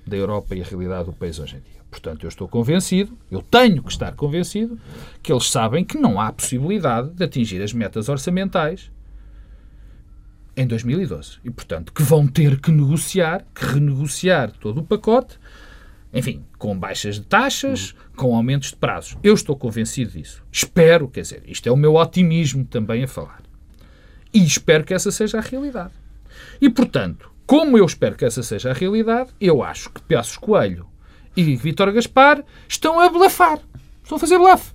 [0.06, 1.82] da Europa e a realidade do país hoje em dia.
[1.90, 4.78] Portanto, eu estou convencido, eu tenho que estar convencido,
[5.24, 8.92] que eles sabem que não há possibilidade de atingir as metas orçamentais
[10.58, 11.38] em 2012.
[11.44, 15.38] E, portanto, que vão ter que negociar, que renegociar todo o pacote,
[16.14, 17.98] enfim, com baixas de taxas, uhum.
[18.16, 19.18] com aumentos de prazos.
[19.24, 20.44] Eu estou convencido disso.
[20.52, 23.42] Espero, quer dizer, isto é o meu otimismo também a falar.
[24.34, 25.94] E espero que essa seja a realidade.
[26.62, 30.88] E, portanto, como eu espero que essa seja a realidade, eu acho que Passos Coelho
[31.38, 33.60] e Vítor Gaspar estão a blafar.
[34.02, 34.74] Estão a fazer bluff.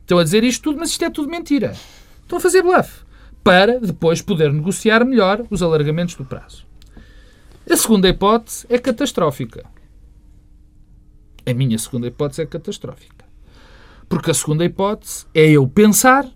[0.00, 1.74] Estão a dizer isto tudo, mas isto é tudo mentira.
[2.22, 3.04] Estão a fazer bluff.
[3.42, 6.66] Para depois poder negociar melhor os alargamentos do prazo.
[7.70, 9.64] A segunda hipótese é catastrófica.
[11.46, 13.24] A minha segunda hipótese é catastrófica.
[14.08, 16.26] Porque a segunda hipótese é eu pensar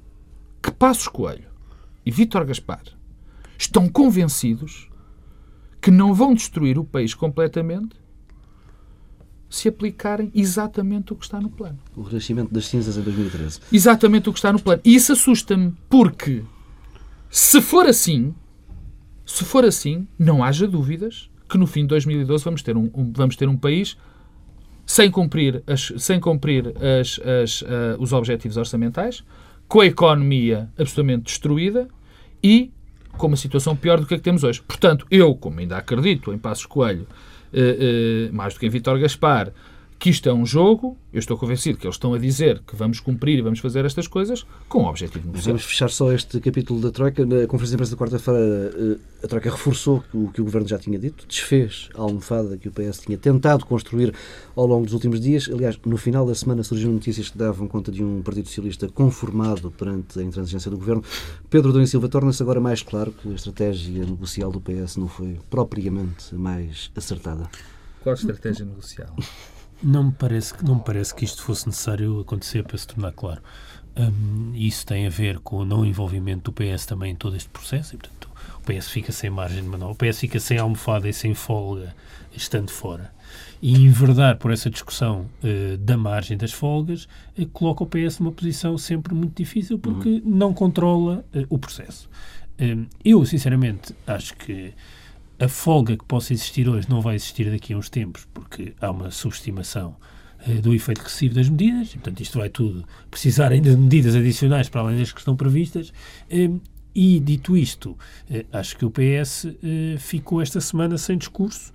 [0.62, 1.50] que Passos Coelho
[2.04, 2.82] e Vítor Gaspar
[3.58, 4.91] estão convencidos
[5.82, 8.00] que não vão destruir o país completamente
[9.50, 11.78] se aplicarem exatamente o que está no plano.
[11.94, 13.60] O renascimento das cinzas em 2013.
[13.70, 14.80] Exatamente o que está no plano.
[14.82, 16.42] E isso assusta-me, porque
[17.28, 18.32] se for assim,
[19.26, 23.12] se for assim, não haja dúvidas que no fim de 2012 vamos ter um, um
[23.12, 23.98] vamos ter um país
[24.86, 27.66] sem cumprir, as, sem cumprir as, as, uh,
[27.98, 29.22] os objetivos orçamentais,
[29.68, 31.88] com a economia absolutamente destruída
[32.42, 32.70] e
[33.16, 34.62] com uma situação pior do que a que temos hoje.
[34.62, 37.06] Portanto, eu, como ainda acredito em Passos Coelho,
[37.52, 39.52] eh, eh, mais do que em Vítor Gaspar,
[40.02, 42.98] que isto é um jogo, eu estou convencido que eles estão a dizer que vamos
[42.98, 45.52] cumprir e vamos fazer estas coisas com o objetivo negocial.
[45.52, 47.24] Vamos fechar só este capítulo da Troika.
[47.24, 50.76] Na conferência de imprensa da quarta-feira, eh, a Troika reforçou o que o Governo já
[50.76, 54.12] tinha dito, desfez a almofada que o PS tinha tentado construir
[54.56, 55.48] ao longo dos últimos dias.
[55.48, 59.70] Aliás, no final da semana surgiram notícias que davam conta de um Partido Socialista conformado
[59.70, 61.04] perante a intransigência do Governo.
[61.48, 65.38] Pedro Dom Silva torna-se agora mais claro que a estratégia negocial do PS não foi
[65.48, 67.48] propriamente mais acertada.
[68.02, 69.14] Qual a estratégia negocial?
[69.82, 73.42] Não me parece, não me parece que isto fosse necessário acontecer para se tornar claro.
[73.96, 77.48] Um, isso tem a ver com o não envolvimento do PS também em todo este
[77.48, 81.08] processo e, portanto, o PS fica sem margem de manobra, o PS fica sem almofada
[81.08, 81.94] e sem folga,
[82.32, 83.12] estando fora.
[83.60, 88.32] E enverdar por essa discussão uh, da margem das folgas uh, coloca o PS numa
[88.32, 90.22] posição sempre muito difícil porque uhum.
[90.24, 92.08] não controla uh, o processo.
[92.60, 94.72] Um, eu, sinceramente, acho que
[95.38, 98.90] a folga que possa existir hoje não vai existir daqui a uns tempos, porque há
[98.90, 99.96] uma subestimação
[100.46, 104.14] eh, do efeito recessivo das medidas, e, portanto, isto vai tudo precisar ainda de medidas
[104.14, 105.92] adicionais para além das que estão previstas.
[106.28, 106.50] Eh,
[106.94, 107.96] e, dito isto,
[108.30, 109.46] eh, acho que o PS
[109.98, 111.72] ficou esta semana sem discurso.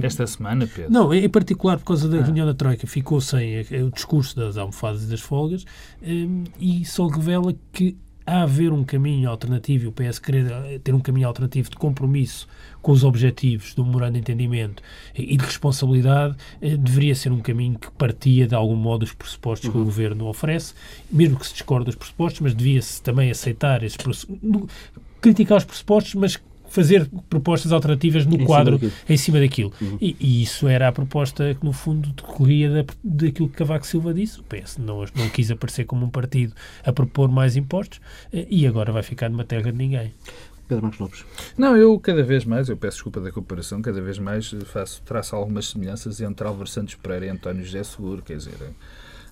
[0.00, 0.90] Esta semana, Pedro?
[0.90, 2.22] Não, em particular por causa da ah.
[2.22, 5.66] reunião da Troika, ficou sem o discurso das almofadas e das folgas
[6.58, 11.00] e só revela que a haver um caminho alternativo, o PS querer eh, ter um
[11.00, 12.48] caminho alternativo de compromisso
[12.80, 14.82] com os objetivos do memorando de entendimento
[15.14, 19.66] e de responsabilidade, eh, deveria ser um caminho que partia de algum modo dos pressupostos
[19.66, 19.72] uhum.
[19.72, 19.86] que o uhum.
[19.86, 20.74] Governo oferece,
[21.10, 23.98] mesmo que se discorde dos pressupostos, mas devia-se também aceitar esses
[25.20, 26.38] criticar os pressupostos, mas
[26.72, 29.72] fazer propostas alternativas no em quadro cima em cima daquilo.
[29.78, 29.98] Uhum.
[30.00, 34.14] E, e, isso era a proposta que, no fundo, decorria da, daquilo que Cavaco Silva
[34.14, 34.40] disse.
[34.40, 38.00] O PS não, não quis aparecer como um partido a propor mais impostos
[38.32, 40.14] eh, e agora vai ficar numa terra de ninguém.
[40.66, 41.24] Pedro Marcos Lopes.
[41.58, 45.36] Não, eu cada vez mais, eu peço desculpa da comparação, cada vez mais faço, traço
[45.36, 48.56] algumas semelhanças entre Álvaro Santos Pereira e António José Seguro, quer dizer,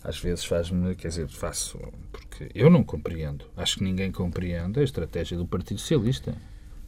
[0.04, 1.78] às vezes faz-me, quer dizer, faço,
[2.12, 6.34] porque eu não compreendo, acho que ninguém compreende a estratégia do Partido Socialista.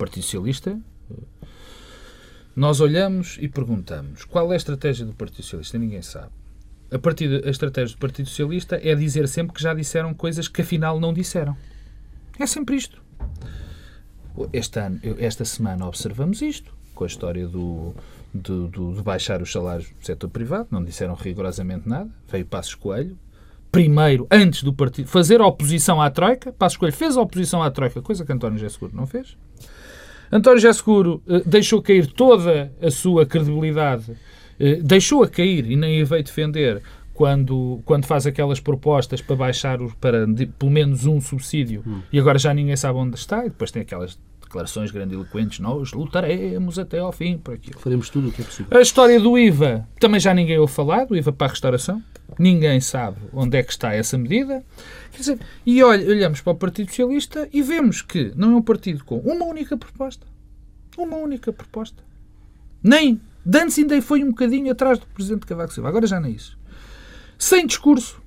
[0.02, 0.76] Partido Socialista,
[2.56, 5.78] nós olhamos e perguntamos qual é a estratégia do Partido Socialista?
[5.78, 6.32] Ninguém sabe.
[6.90, 10.60] A, partir, a estratégia do Partido Socialista é dizer sempre que já disseram coisas que
[10.60, 11.56] afinal não disseram.
[12.36, 13.00] É sempre isto.
[14.52, 17.94] Este ano, esta semana observamos isto, com a história do,
[18.34, 22.10] do, do, de baixar os salários do setor privado, não disseram rigorosamente nada.
[22.28, 23.16] Veio Passos Coelho,
[23.70, 26.52] primeiro, antes do partido, fazer oposição à Troika.
[26.52, 29.36] Passos Coelho fez oposição à Troika, coisa que António José Seguro não fez.
[30.32, 34.16] António José Seguro eh, deixou cair toda a sua credibilidade,
[34.58, 39.82] eh, deixou-a cair e nem a veio defender quando, quando faz aquelas propostas para baixar
[39.82, 42.00] o, para de, pelo menos um subsídio hum.
[42.10, 46.78] e agora já ninguém sabe onde está e depois tem aquelas declarações grandiloquentes, nós lutaremos
[46.78, 47.78] até ao fim por aquilo.
[47.78, 48.78] Faremos tudo o que é possível.
[48.78, 52.02] A história do IVA, também já ninguém ouve falar, do IVA para a restauração.
[52.38, 54.62] Ninguém sabe onde é que está essa medida.
[55.12, 58.62] Quer dizer, e olha, olhamos para o Partido Socialista e vemos que não é um
[58.62, 60.26] partido com uma única proposta.
[60.96, 62.02] Uma única proposta.
[62.82, 63.20] Nem.
[63.44, 65.88] Dantes ainda foi um bocadinho atrás do Presidente Cavaco Silva.
[65.88, 66.58] Agora já não é isso.
[67.38, 68.22] Sem discurso.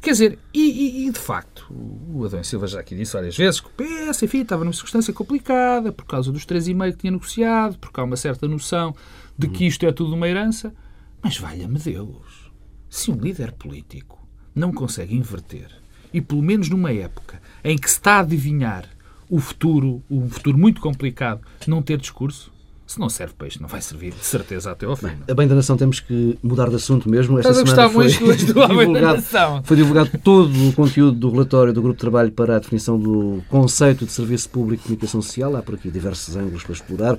[0.00, 3.60] Quer dizer, e, e, e, de facto, o Adão Silva já aqui disse várias vezes
[3.60, 7.78] que o PS, enfim, estava numa circunstância complicada por causa dos 3,5 que tinha negociado,
[7.78, 8.94] porque há uma certa noção
[9.36, 10.74] de que isto é tudo uma herança.
[11.22, 12.52] Mas valha-me Deus,
[12.90, 14.23] se um líder político
[14.54, 15.68] não consegue inverter,
[16.12, 18.88] e pelo menos numa época em que se está a adivinhar
[19.28, 22.52] o futuro, um futuro muito complicado, não ter discurso,
[22.86, 25.06] se não serve para isto, não vai servir de certeza até ao fim.
[25.06, 27.38] Bem, a bem da nação temos que mudar de assunto mesmo.
[27.38, 29.22] Esta Estás semana foi, muito do divulgado,
[29.64, 33.42] foi divulgado todo o conteúdo do relatório do Grupo de Trabalho para a definição do
[33.48, 35.56] conceito de Serviço Público de Comunicação Social.
[35.56, 37.18] Há por aqui diversos ângulos para explorar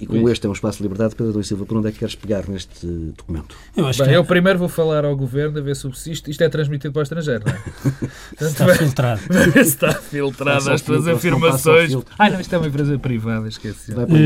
[0.00, 1.98] e como este é um espaço de liberdade, Pedro Adão Silva, por onde é que
[1.98, 3.56] queres pegar neste documento?
[3.76, 4.16] Eu, acho bem, que...
[4.16, 7.02] eu primeiro vou falar ao Governo a ver se isto, isto é transmitido para o
[7.02, 8.44] estrangeiro, não é?
[8.48, 9.20] está filtrado.
[9.56, 11.96] está filtrado as tuas afirmações.
[12.18, 13.92] Ah, não, isto é uma empresa privada, esqueci.
[13.92, 14.18] Vai para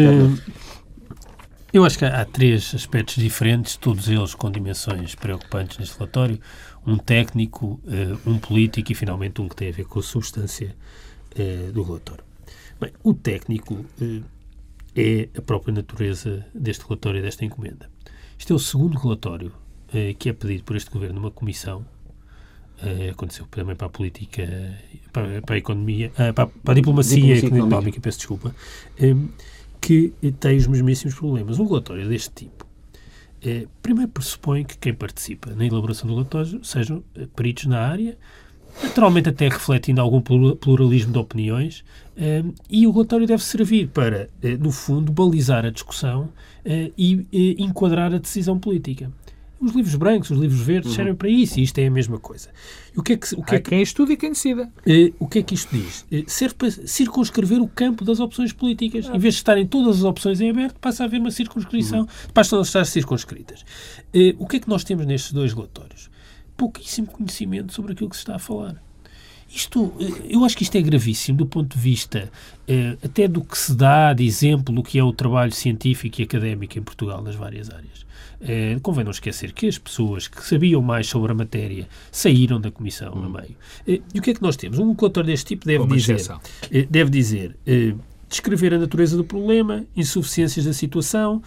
[1.72, 6.38] eu acho que há, três aspectos diferentes, todos eles com dimensões preocupantes neste relatório.
[6.86, 10.76] Um técnico, uh, um político e, finalmente, um que tem a ver com a substância
[11.34, 12.24] uh, do relatório.
[12.78, 14.22] Bem, o técnico uh,
[14.94, 17.88] é a própria natureza deste relatório e desta encomenda.
[18.38, 19.52] Este é o segundo relatório
[20.18, 21.84] que é pedido por este governo numa comissão
[23.10, 24.42] aconteceu também para a política,
[25.12, 28.54] para, para a economia, para, para a diplomacia, diplomacia económica, económica, peço desculpa,
[29.82, 31.58] que tem os mesmíssimos problemas.
[31.58, 32.66] Um relatório deste tipo,
[33.44, 38.16] é, primeiro pressupõe que quem participa na elaboração do relatório sejam eh, peritos na área
[38.82, 41.84] naturalmente até refletindo algum pluralismo de opiniões,
[42.70, 46.30] e o relatório deve servir para, no fundo, balizar a discussão
[46.96, 49.10] e enquadrar a decisão política.
[49.62, 50.96] Os livros brancos, os livros verdes uhum.
[50.96, 52.48] servem para isso e isto é a mesma coisa.
[52.92, 54.64] E o que é que, o que, Há é que quem estuda e quem decida.
[54.84, 56.04] Uh, o que é que isto diz?
[56.10, 59.08] Uh, serve para circunscrever o campo das opções políticas.
[59.08, 59.14] Ah.
[59.14, 62.00] Em vez de estarem todas as opções em aberto, passa a haver uma circunscrição.
[62.00, 62.06] Uhum.
[62.34, 63.60] Passam a estar circunscritas.
[64.12, 66.10] Uh, o que é que nós temos nestes dois relatórios?
[66.56, 68.82] Pouquíssimo conhecimento sobre aquilo que se está a falar.
[69.48, 69.92] Isto,
[70.28, 72.32] eu acho que isto é gravíssimo do ponto de vista
[73.04, 76.78] até do que se dá de exemplo do que é o trabalho científico e académico
[76.78, 78.06] em Portugal nas várias áreas.
[78.44, 82.70] É, convém não esquecer que as pessoas que sabiam mais sobre a matéria saíram da
[82.70, 83.24] Comissão hum.
[83.24, 83.56] a meio.
[83.86, 84.78] É, e o que é que nós temos?
[84.78, 86.20] Um relatório deste tipo deve Como dizer,
[86.70, 87.56] é, deve dizer
[88.28, 91.42] descrever a natureza do problema, insuficiências da situação,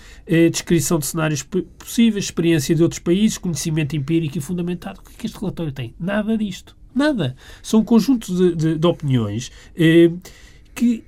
[0.51, 1.41] descrição de cenários
[1.79, 4.99] possíveis, experiência de outros países, conhecimento empírico e fundamentado.
[4.99, 5.95] O que é que este relatório tem?
[5.99, 6.77] Nada disto.
[6.93, 7.35] Nada.
[7.63, 9.51] São um conjunto de, de, de opiniões
[10.75, 11.03] que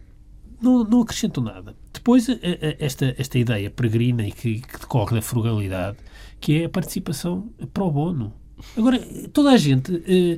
[0.59, 1.75] não, não acrescentam nada.
[2.07, 2.25] Depois,
[2.79, 5.97] esta, esta ideia peregrina e que, que decorre da frugalidade,
[6.39, 8.33] que é a participação pro bono.
[8.77, 8.97] Agora,
[9.33, 10.37] toda a gente eh,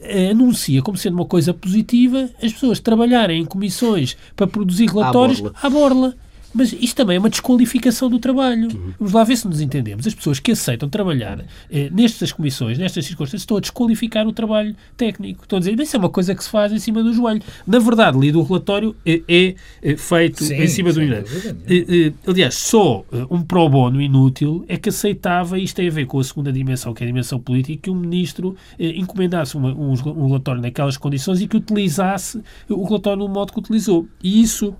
[0.00, 5.40] eh, anuncia como sendo uma coisa positiva as pessoas trabalharem em comissões para produzir relatórios
[5.40, 5.54] à borla.
[5.60, 6.16] À borla.
[6.54, 8.68] Mas isto também é uma desqualificação do trabalho.
[8.68, 8.92] Uhum.
[8.98, 10.06] Vamos lá ver se nos entendemos.
[10.06, 14.74] As pessoas que aceitam trabalhar eh, nestas comissões, nestas circunstâncias, estão a desqualificar o trabalho
[14.96, 15.42] técnico.
[15.42, 17.42] Estão a dizer, isso é uma coisa que se faz em cima do joelho.
[17.66, 21.26] Na verdade, lido o relatório, é, é, é feito sim, em cima do joelho.
[21.68, 25.88] Eh, eh, aliás, só eh, um pro bono inútil é que aceitava, e isto tem
[25.88, 28.94] a ver com a segunda dimensão, que é a dimensão política, que o ministro eh,
[28.96, 33.58] encomendasse uma, um, um relatório naquelas condições e que utilizasse o relatório no modo que
[33.58, 34.08] utilizou.
[34.22, 34.74] E isso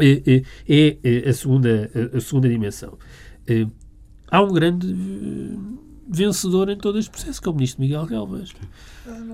[0.00, 2.98] é, é, é a, segunda, a segunda dimensão.
[3.46, 3.66] É,
[4.30, 5.78] há um grande eh,
[6.08, 8.52] vencedor em todo este processo, que é o ministro Miguel Relvas.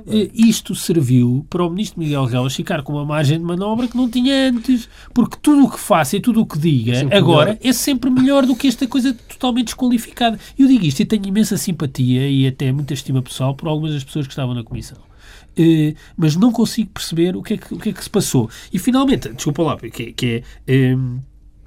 [0.06, 3.96] É, isto serviu para o ministro Miguel Relvas ficar com uma margem de manobra que
[3.96, 7.50] não tinha antes, porque tudo o que faça e tudo o que diga sempre agora
[7.50, 7.58] melhor.
[7.62, 10.38] é sempre melhor do que esta coisa totalmente desqualificada.
[10.58, 14.04] Eu digo isto e tenho imensa simpatia e até muita estima pessoal por algumas das
[14.04, 14.98] pessoas que estavam na comissão.
[15.59, 18.50] Uh, mas não consigo perceber o que, é que, o que é que se passou.
[18.72, 20.94] E finalmente, desculpa lá, que, que é.
[20.94, 21.20] Um,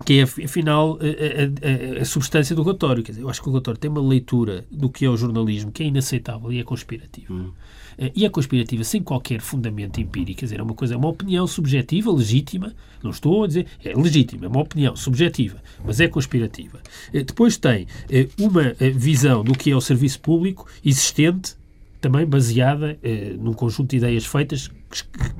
[0.05, 3.03] que é, afinal, a, a, a, substância do relatório.
[3.03, 5.71] Quer dizer, eu acho que o relatório tem uma leitura do que é o jornalismo
[5.71, 7.33] que é inaceitável e é conspirativa.
[7.33, 7.51] Hum.
[7.97, 10.39] Uh, e é conspirativa sem qualquer fundamento empírico.
[10.39, 12.75] Quer dizer, é uma coisa, é uma opinião subjetiva, legítima.
[13.03, 16.79] Não estou a dizer, é legítima, é uma opinião subjetiva, mas é conspirativa.
[17.09, 17.87] Uh, depois tem
[18.39, 21.56] uma visão do que é o serviço público existente
[21.99, 24.69] também baseada eh, num conjunto de ideias feitas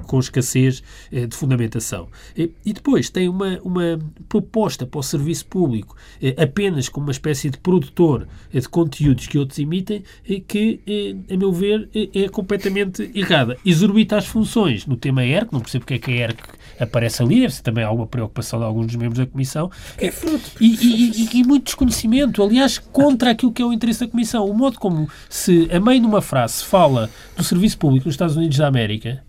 [0.03, 2.07] com escassez eh, de fundamentação.
[2.35, 7.49] E, depois tem uma, uma proposta para o serviço público eh, apenas como uma espécie
[7.49, 10.03] de produtor eh, de conteúdos que outros emitem
[10.47, 13.57] que, a meu ver, é completamente errada.
[13.65, 16.39] Exorbita as funções no tema ERC, não percebo porque é que a ERC
[16.79, 19.71] aparece ali, deve ser também alguma preocupação de alguns dos membros da Comissão.
[19.97, 20.51] É fruto.
[20.59, 24.47] E, e, e, muito desconhecimento, aliás, contra aquilo que é o interesse da Comissão.
[24.47, 28.35] O modo como se, a meio numa frase, se fala do serviço público nos Estados
[28.35, 29.23] Unidos da América,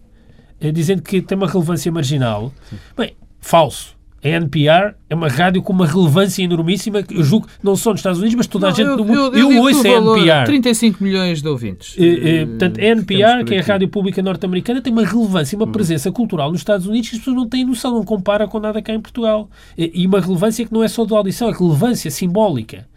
[0.73, 2.53] dizendo que tem uma relevância marginal.
[2.97, 3.99] Bem, falso.
[4.23, 8.19] A NPR é uma rádio com uma relevância enormíssima, eu julgo, não só nos Estados
[8.19, 9.15] Unidos, mas toda não, a gente do mundo.
[9.15, 10.45] Eu, eu, eu ouço a NPR.
[10.45, 11.95] 35 milhões de ouvintes.
[11.97, 15.67] É, é, portanto, a NPR, que é a rádio pública norte-americana, tem uma relevância, uma
[15.67, 15.73] hum.
[15.73, 18.83] presença cultural nos Estados Unidos que as pessoas não têm noção, não compara com nada
[18.83, 19.49] cá em Portugal.
[19.77, 22.89] E uma relevância que não é só de audição, é relevância simbólica.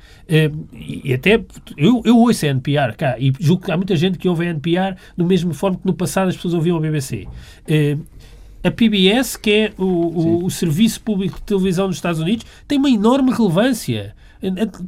[0.73, 1.43] E até
[1.77, 4.49] eu, eu ouço a NPR cá e julgo que há muita gente que ouve a
[4.49, 7.27] NPR do mesmo forma que no passado as pessoas ouviam a BBC
[8.63, 12.77] a PBS, que é o, o, o, Serviço Público de Televisão dos Estados Unidos, tem
[12.77, 14.15] uma enorme relevância.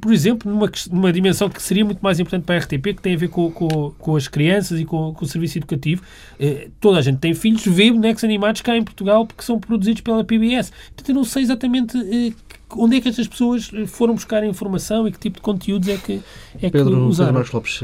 [0.01, 3.13] Por exemplo, numa, numa dimensão que seria muito mais importante para a RTP, que tem
[3.13, 6.01] a ver com, com, com as crianças e com, com, o serviço educativo.
[6.39, 10.01] Eh, toda a gente tem filhos, vê bonecos animados cá em Portugal porque são produzidos
[10.01, 10.71] pela PBS.
[10.71, 12.33] Portanto, eu não sei exatamente eh,
[12.77, 15.97] onde é que estas pessoas foram buscar a informação e que tipo de conteúdos é
[15.97, 16.21] que,
[16.61, 17.33] é Pedro, que usaram.
[17.33, 17.81] Pedro Marcos Lopes,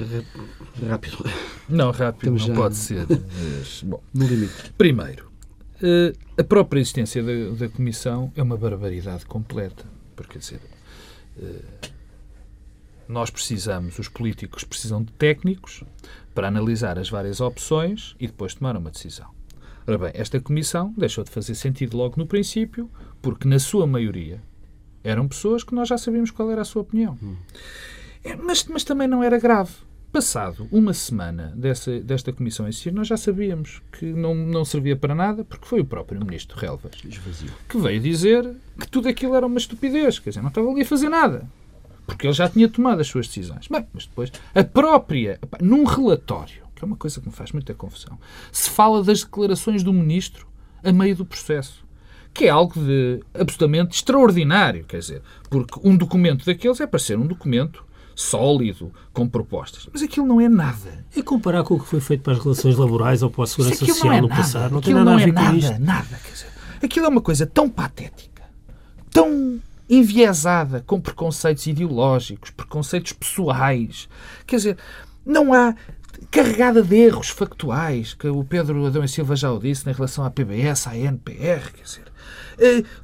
[0.87, 1.25] rápido.
[1.67, 2.61] Não, rápido Estamos não já...
[2.61, 3.05] pode ser.
[3.09, 4.73] Mas, bom, no limite.
[4.77, 5.29] Primeiro,
[5.79, 9.85] Uh, a própria existência da, da, Comissão é uma barbaridade completa.
[10.13, 10.59] Porque, quer dizer,
[11.37, 11.89] uh,
[13.07, 15.83] nós precisamos, os políticos precisam de técnicos
[16.35, 19.29] para analisar as várias opções e depois tomar uma decisão.
[19.87, 24.41] Ora bem, esta Comissão deixou de fazer sentido logo no princípio, porque, na sua maioria,
[25.03, 27.17] eram pessoas que nós já sabíamos qual era a sua opinião.
[27.21, 27.35] Hum.
[28.23, 29.71] É, mas, mas também não era grave
[30.11, 35.13] Passado uma semana dessa, desta comissão existir, nós já sabíamos que não, não servia para
[35.13, 36.93] nada, porque foi o próprio ministro Relvas
[37.67, 40.85] que veio dizer que tudo aquilo era uma estupidez, quer dizer, não estava ali a
[40.85, 41.47] fazer nada,
[42.07, 43.67] porque ele já tinha tomado as suas decisões.
[43.67, 47.75] Bem, mas depois, a própria, num relatório, que é uma coisa que me faz muita
[47.75, 48.17] confusão,
[48.51, 50.47] se fala das declarações do ministro
[50.83, 51.85] a meio do processo.
[52.33, 57.17] Que é algo de absolutamente extraordinário, quer dizer, porque um documento daqueles é para ser
[57.17, 57.83] um documento
[58.15, 59.87] sólido, com propostas.
[59.91, 61.05] Mas aquilo não é nada.
[61.15, 63.85] E comparar com o que foi feito para as relações laborais ou para a segurança
[63.85, 64.41] social é no nada.
[64.41, 65.79] passado, não aquilo tem nada não a ver é com nada, isto.
[65.79, 66.47] Nada, quer dizer,
[66.83, 68.43] aquilo é uma coisa tão patética,
[69.09, 69.59] tão
[69.89, 74.09] enviesada, com preconceitos ideológicos, preconceitos pessoais.
[74.45, 74.77] Quer dizer,
[75.25, 75.73] não há
[76.29, 80.25] carregada de erros factuais, que o Pedro Adão e Silva já o disse, em relação
[80.25, 82.08] à PBS, à NPR, quer dizer,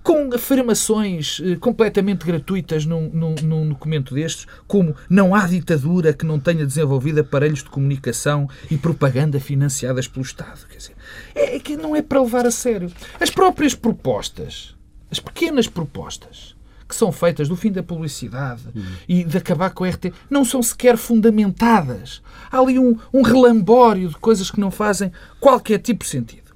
[0.04, 6.26] com afirmações eh, completamente gratuitas num, num, num documento destes, como não há ditadura que
[6.26, 10.68] não tenha desenvolvido aparelhos de comunicação e propaganda financiadas pelo Estado.
[10.68, 10.96] Quer dizer,
[11.34, 12.92] é, é que não é para levar a sério.
[13.20, 14.76] As próprias propostas,
[15.10, 16.56] as pequenas propostas
[16.88, 18.62] que são feitas do fim da publicidade
[19.08, 22.22] e de acabar com a RT, não são sequer fundamentadas.
[22.52, 26.54] Há ali um, um relambório de coisas que não fazem qualquer tipo de sentido.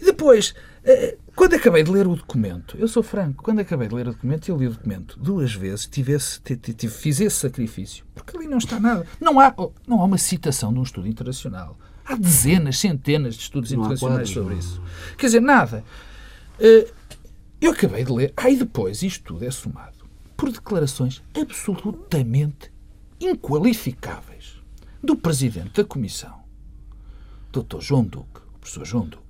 [0.00, 0.54] E depois,
[0.84, 4.12] eh, quando acabei de ler o documento, eu sou franco, quando acabei de ler o
[4.12, 8.46] documento, eu li o documento duas vezes, tive esse, tive, fiz esse sacrifício, porque ali
[8.46, 9.06] não está nada.
[9.20, 9.54] Não há,
[9.86, 11.78] não há uma citação de um estudo internacional.
[12.04, 14.60] Há dezenas, centenas de estudos Não internacionais quadros, sobre não.
[14.60, 14.82] isso.
[15.16, 15.84] Quer dizer, nada.
[16.58, 16.90] Eh,
[17.60, 18.34] eu acabei de ler.
[18.44, 20.02] E depois isto tudo é somado
[20.36, 22.72] por declarações absolutamente
[23.20, 24.60] inqualificáveis
[25.00, 26.42] do Presidente da Comissão,
[27.52, 27.78] Dr.
[27.78, 29.21] João Duque, o professor João Duque,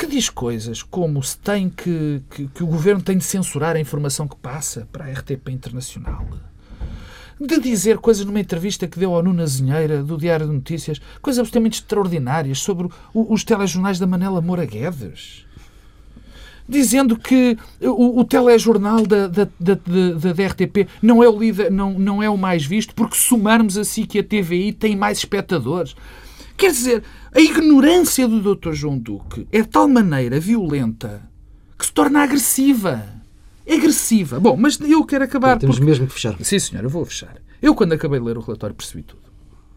[0.00, 3.80] que diz coisas como se tem que, que, que o Governo tem de censurar a
[3.80, 6.26] informação que passa para a RTP Internacional.
[7.38, 11.38] De dizer coisas numa entrevista que deu ao Nuno Azinheira, do Diário de Notícias, coisas
[11.38, 15.44] absolutamente extraordinárias sobre o- os telejornais da Manela Moura Guedes
[16.68, 21.98] dizendo que o, o telejornal da, da, da, da, RTP não é, o líder, não,
[21.98, 25.96] não é o mais visto, porque somarmos assim que a TVI tem mais espectadores.
[26.60, 27.02] Quer dizer,
[27.34, 28.72] a ignorância do Dr.
[28.74, 31.26] João Duque é de tal maneira violenta
[31.78, 33.02] que se torna agressiva.
[33.64, 34.38] É agressiva.
[34.38, 35.58] Bom, mas eu quero acabar.
[35.58, 36.36] Temos porque- mesmo que fechar.
[36.44, 37.40] Sim, senhor, eu vou fechar.
[37.62, 39.22] Eu, quando acabei de ler o relatório, percebi tudo.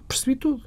[0.09, 0.61] Percebi tudo.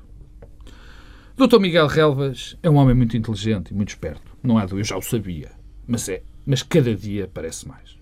[1.36, 1.58] Dr.
[1.60, 4.22] Miguel Relvas é um homem muito inteligente e muito esperto.
[4.42, 5.50] Não há dúvida, eu já o sabia.
[5.86, 6.22] Mas é.
[6.46, 7.94] Mas cada dia parece mais.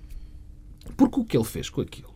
[0.97, 2.14] Porque o que ele fez com aquilo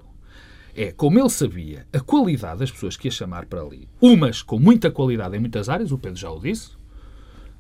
[0.79, 3.89] é, como ele sabia, a qualidade das pessoas que ia chamar para ali.
[4.01, 6.71] Umas com muita qualidade em muitas áreas, o Pedro já o disse,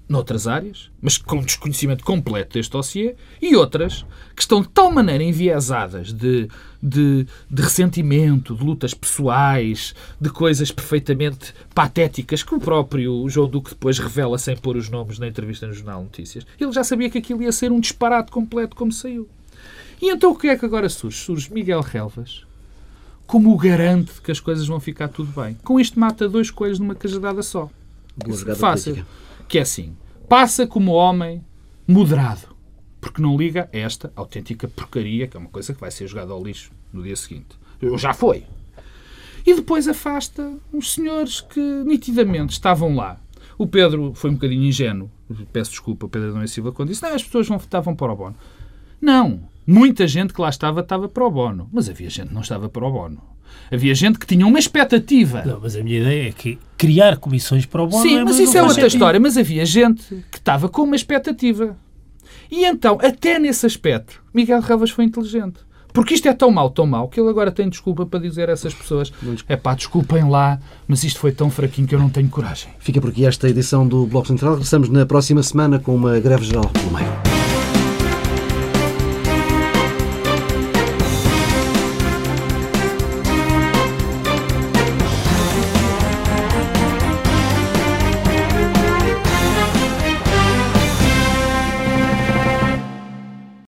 [0.08, 4.06] noutras áreas, mas com desconhecimento completo deste dossiê, e outras
[4.36, 6.48] que estão de tal maneira enviesadas de,
[6.80, 13.70] de, de ressentimento, de lutas pessoais, de coisas perfeitamente patéticas que o próprio João Duque
[13.70, 16.46] depois revela sem pôr os nomes na entrevista no Jornal Notícias.
[16.58, 19.28] Ele já sabia que aquilo ia ser um disparate completo como saiu.
[20.00, 21.18] E então o que é que agora surge?
[21.18, 22.46] Surge Miguel Relvas
[23.28, 25.54] como o garante de que as coisas vão ficar tudo bem.
[25.62, 27.68] Com isto mata dois coelhos numa cajadada só.
[28.16, 28.94] Boa Fácil.
[28.94, 29.12] política.
[29.46, 29.94] Que é assim,
[30.26, 31.44] passa como homem
[31.86, 32.56] moderado,
[32.98, 36.32] porque não liga a esta autêntica porcaria, que é uma coisa que vai ser jogada
[36.32, 37.48] ao lixo no dia seguinte.
[37.82, 38.44] Eu já foi.
[39.44, 43.20] E depois afasta uns senhores que nitidamente estavam lá.
[43.58, 45.10] O Pedro foi um bocadinho ingênuo,
[45.52, 48.16] peço desculpa Pedro Adão e Silva, quando disse não, as pessoas vão, estavam para o
[48.16, 48.36] bono.
[48.98, 52.40] Não, muita gente que lá estava estava para o bono, mas havia gente que não
[52.40, 53.22] estava para o bono.
[53.70, 55.42] Havia gente que tinha uma expectativa.
[55.44, 58.38] Não, mas a minha ideia é que criar comissões para o bono Sim, é mas
[58.38, 58.94] isso é outra sentido.
[58.94, 59.20] história.
[59.20, 61.76] Mas havia gente que estava com uma expectativa.
[62.50, 65.60] E então, até nesse aspecto, Miguel Ravas foi inteligente.
[65.92, 68.52] Porque isto é tão mau, tão mau, que ele agora tem desculpa para dizer a
[68.52, 69.12] essas pessoas:
[69.48, 72.70] é pá, desculpem lá, mas isto foi tão fraquinho que eu não tenho coragem.
[72.78, 74.52] Fica por aqui esta edição do Bloco Central.
[74.52, 77.37] Regressamos na próxima semana com uma greve geral pelo meio.